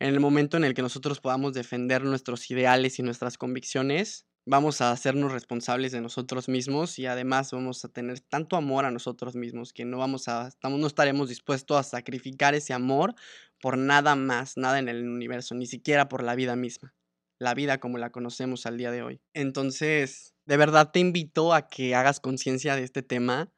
En 0.00 0.08
el 0.08 0.20
momento 0.20 0.56
en 0.56 0.64
el 0.64 0.74
que 0.74 0.82
nosotros 0.82 1.20
podamos 1.20 1.52
defender 1.52 2.02
nuestros 2.02 2.50
ideales 2.50 2.98
y 2.98 3.02
nuestras 3.02 3.36
convicciones, 3.36 4.26
vamos 4.46 4.80
a 4.80 4.90
hacernos 4.90 5.32
responsables 5.32 5.92
de 5.92 6.00
nosotros 6.00 6.48
mismos 6.48 6.98
y 6.98 7.06
además 7.06 7.52
vamos 7.52 7.84
a 7.84 7.88
tener 7.88 8.20
tanto 8.20 8.56
amor 8.56 8.84
a 8.84 8.90
nosotros 8.90 9.36
mismos 9.36 9.72
que 9.72 9.84
no 9.84 9.98
vamos 9.98 10.28
a 10.28 10.48
estamos 10.48 10.80
no 10.80 10.86
estaremos 10.86 11.28
dispuestos 11.28 11.76
a 11.76 11.82
sacrificar 11.82 12.54
ese 12.54 12.72
amor 12.72 13.14
por 13.60 13.76
nada 13.76 14.16
más, 14.16 14.56
nada 14.56 14.78
en 14.78 14.88
el 14.88 15.06
universo, 15.06 15.54
ni 15.54 15.66
siquiera 15.66 16.08
por 16.08 16.22
la 16.22 16.34
vida 16.34 16.56
misma. 16.56 16.94
La 17.38 17.54
vida 17.54 17.78
como 17.78 17.98
la 17.98 18.10
conocemos 18.10 18.66
al 18.66 18.76
día 18.76 18.90
de 18.90 19.02
hoy. 19.02 19.20
Entonces, 19.34 20.34
de 20.46 20.56
verdad 20.56 20.90
te 20.92 21.00
invito 21.00 21.54
a 21.54 21.68
que 21.68 21.94
hagas 21.94 22.20
conciencia 22.20 22.76
de 22.76 22.82
este 22.82 23.02
tema, 23.02 23.50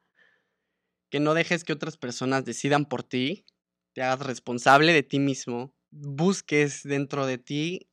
que 1.09 1.19
no 1.19 1.33
dejes 1.33 1.63
que 1.63 1.73
otras 1.73 1.97
personas 1.97 2.45
decidan 2.45 2.85
por 2.85 3.03
ti, 3.03 3.45
te 3.93 4.01
hagas 4.01 4.25
responsable 4.25 4.93
de 4.93 5.03
ti 5.03 5.19
mismo, 5.19 5.73
busques 5.91 6.83
dentro 6.83 7.25
de 7.25 7.37
ti 7.37 7.89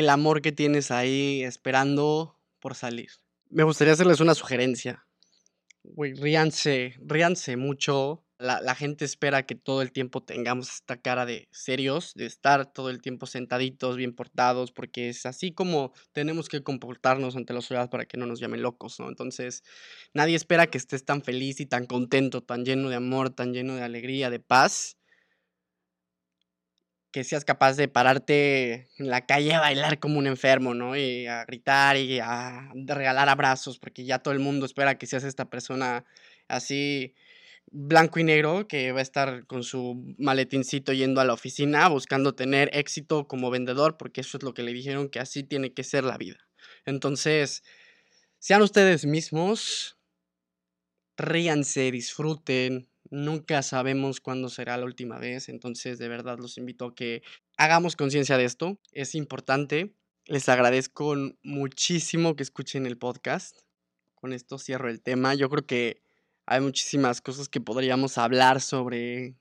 el 0.00 0.10
amor 0.10 0.42
que 0.42 0.52
tienes 0.52 0.90
ahí 0.90 1.42
esperando 1.42 2.38
por 2.60 2.74
salir. 2.74 3.10
Me 3.48 3.62
gustaría 3.62 3.94
hacerles 3.94 4.20
una 4.20 4.34
sugerencia. 4.34 5.06
ríanse, 5.96 6.96
ríanse 6.98 7.56
mucho, 7.56 8.26
la, 8.38 8.74
gente 8.74 9.06
espera 9.06 9.46
que 9.46 9.54
todo 9.54 9.80
el 9.80 9.92
tiempo 9.92 10.22
tengamos 10.22 10.70
esta 10.70 11.00
cara 11.00 11.24
de 11.24 11.48
serios, 11.50 12.12
de 12.14 12.26
estar 12.26 12.70
todo 12.70 12.90
el 12.90 13.00
tiempo 13.00 13.26
sentaditos, 13.26 13.96
bien 13.96 14.14
portados, 14.14 14.72
porque 14.72 15.08
es 15.08 15.24
así 15.24 15.52
como 15.52 15.92
tenemos 16.12 16.48
que 16.50 16.62
comportarnos 16.62 17.36
ante 17.36 17.54
la 17.54 17.62
sociedad 17.62 17.88
para 17.88 18.04
que 18.04 18.18
no 18.18 18.26
nos 18.26 18.38
llamen 18.38 18.60
locos, 18.60 19.00
¿no? 19.00 19.08
Entonces, 19.08 19.62
nadie 20.12 20.36
espera 20.36 20.66
que 20.66 20.76
estés 20.76 21.04
tan 21.04 21.22
feliz 21.22 21.60
y 21.60 21.66
tan 21.66 21.86
contento, 21.86 22.42
tan 22.42 22.64
lleno 22.64 22.90
de 22.90 22.96
amor, 22.96 23.30
tan 23.30 23.54
lleno 23.54 23.74
de 23.76 23.82
alegría, 23.82 24.28
de 24.28 24.40
paz, 24.40 24.98
que 27.16 27.24
seas 27.24 27.46
capaz 27.46 27.78
de 27.78 27.88
pararte 27.88 28.90
en 28.98 29.08
la 29.08 29.24
calle 29.24 29.54
a 29.54 29.60
bailar 29.60 29.98
como 29.98 30.18
un 30.18 30.26
enfermo, 30.26 30.74
¿no? 30.74 30.98
Y 30.98 31.26
a 31.26 31.46
gritar 31.46 31.96
y 31.96 32.18
a 32.18 32.70
regalar 32.74 33.30
abrazos, 33.30 33.78
porque 33.78 34.04
ya 34.04 34.18
todo 34.18 34.34
el 34.34 34.40
mundo 34.40 34.66
espera 34.66 34.98
que 34.98 35.06
seas 35.06 35.24
esta 35.24 35.48
persona 35.48 36.04
así 36.46 37.14
blanco 37.70 38.18
y 38.18 38.24
negro 38.24 38.68
que 38.68 38.92
va 38.92 38.98
a 38.98 39.02
estar 39.02 39.46
con 39.46 39.62
su 39.62 40.14
maletincito 40.18 40.92
yendo 40.92 41.22
a 41.22 41.24
la 41.24 41.32
oficina 41.32 41.88
buscando 41.88 42.34
tener 42.34 42.68
éxito 42.74 43.26
como 43.26 43.50
vendedor, 43.50 43.96
porque 43.96 44.20
eso 44.20 44.36
es 44.36 44.42
lo 44.42 44.52
que 44.52 44.62
le 44.62 44.74
dijeron 44.74 45.08
que 45.08 45.18
así 45.18 45.42
tiene 45.42 45.72
que 45.72 45.84
ser 45.84 46.04
la 46.04 46.18
vida. 46.18 46.46
Entonces, 46.84 47.62
sean 48.38 48.60
ustedes 48.60 49.06
mismos, 49.06 49.96
ríanse, 51.16 51.90
disfruten, 51.90 52.90
nunca 53.10 53.62
sabemos 53.62 54.20
cuándo 54.20 54.48
será 54.48 54.76
la 54.76 54.84
última 54.84 55.18
vez, 55.18 55.48
entonces 55.48 55.98
de 55.98 56.08
verdad 56.08 56.38
los 56.38 56.58
invito 56.58 56.86
a 56.86 56.94
que 56.94 57.22
hagamos 57.56 57.96
conciencia 57.96 58.38
de 58.38 58.44
esto, 58.44 58.80
es 58.92 59.14
importante. 59.14 59.94
Les 60.26 60.48
agradezco 60.48 61.14
muchísimo 61.42 62.34
que 62.34 62.42
escuchen 62.42 62.86
el 62.86 62.98
podcast. 62.98 63.60
Con 64.14 64.32
esto 64.32 64.58
cierro 64.58 64.88
el 64.88 65.00
tema. 65.00 65.34
Yo 65.34 65.48
creo 65.48 65.66
que 65.66 66.02
hay 66.46 66.60
muchísimas 66.60 67.20
cosas 67.20 67.48
que 67.48 67.60
podríamos 67.60 68.18
hablar 68.18 68.60
sobre 68.60 69.36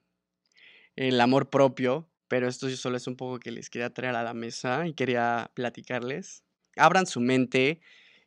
el 0.95 1.19
amor 1.21 1.49
propio, 1.49 2.09
pero 2.27 2.47
esto 2.47 2.69
solo 2.69 2.97
es 2.97 3.07
un 3.07 3.15
poco 3.15 3.39
que 3.39 3.51
les 3.51 3.69
quería 3.69 3.93
traer 3.93 4.15
a 4.15 4.23
la 4.23 4.33
mesa 4.33 4.87
y 4.87 4.93
quería 4.93 5.51
platicarles. 5.53 6.43
Abran 6.75 7.05
su 7.05 7.19
mente. 7.19 7.79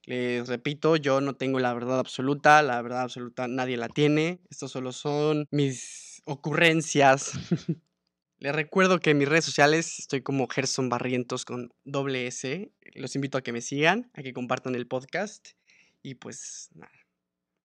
Les 0.09 0.49
repito, 0.49 0.97
yo 0.97 1.21
no 1.21 1.37
tengo 1.37 1.61
la 1.61 1.75
verdad 1.75 1.99
absoluta, 1.99 2.63
la 2.63 2.81
verdad 2.81 3.03
absoluta 3.03 3.47
nadie 3.47 3.77
la 3.77 3.91
tiene. 3.91 4.41
Estos 4.49 4.73
solo 4.73 4.93
son 4.93 5.47
mis 5.51 6.23
ocurrencias. 6.25 7.33
Les 8.39 8.55
recuerdo 8.55 9.01
que 9.01 9.11
en 9.11 9.19
mis 9.19 9.29
redes 9.29 9.45
sociales 9.45 9.99
estoy 9.99 10.23
como 10.23 10.49
Gerson 10.49 10.89
Barrientos 10.89 11.45
con 11.45 11.75
doble 11.85 12.27
S. 12.27 12.73
Los 12.95 13.17
invito 13.17 13.37
a 13.37 13.43
que 13.43 13.53
me 13.53 13.61
sigan, 13.61 14.11
a 14.15 14.23
que 14.23 14.33
compartan 14.33 14.75
el 14.77 14.87
podcast 14.87 15.49
y 16.03 16.15
pues 16.15 16.71
nada, 16.75 16.91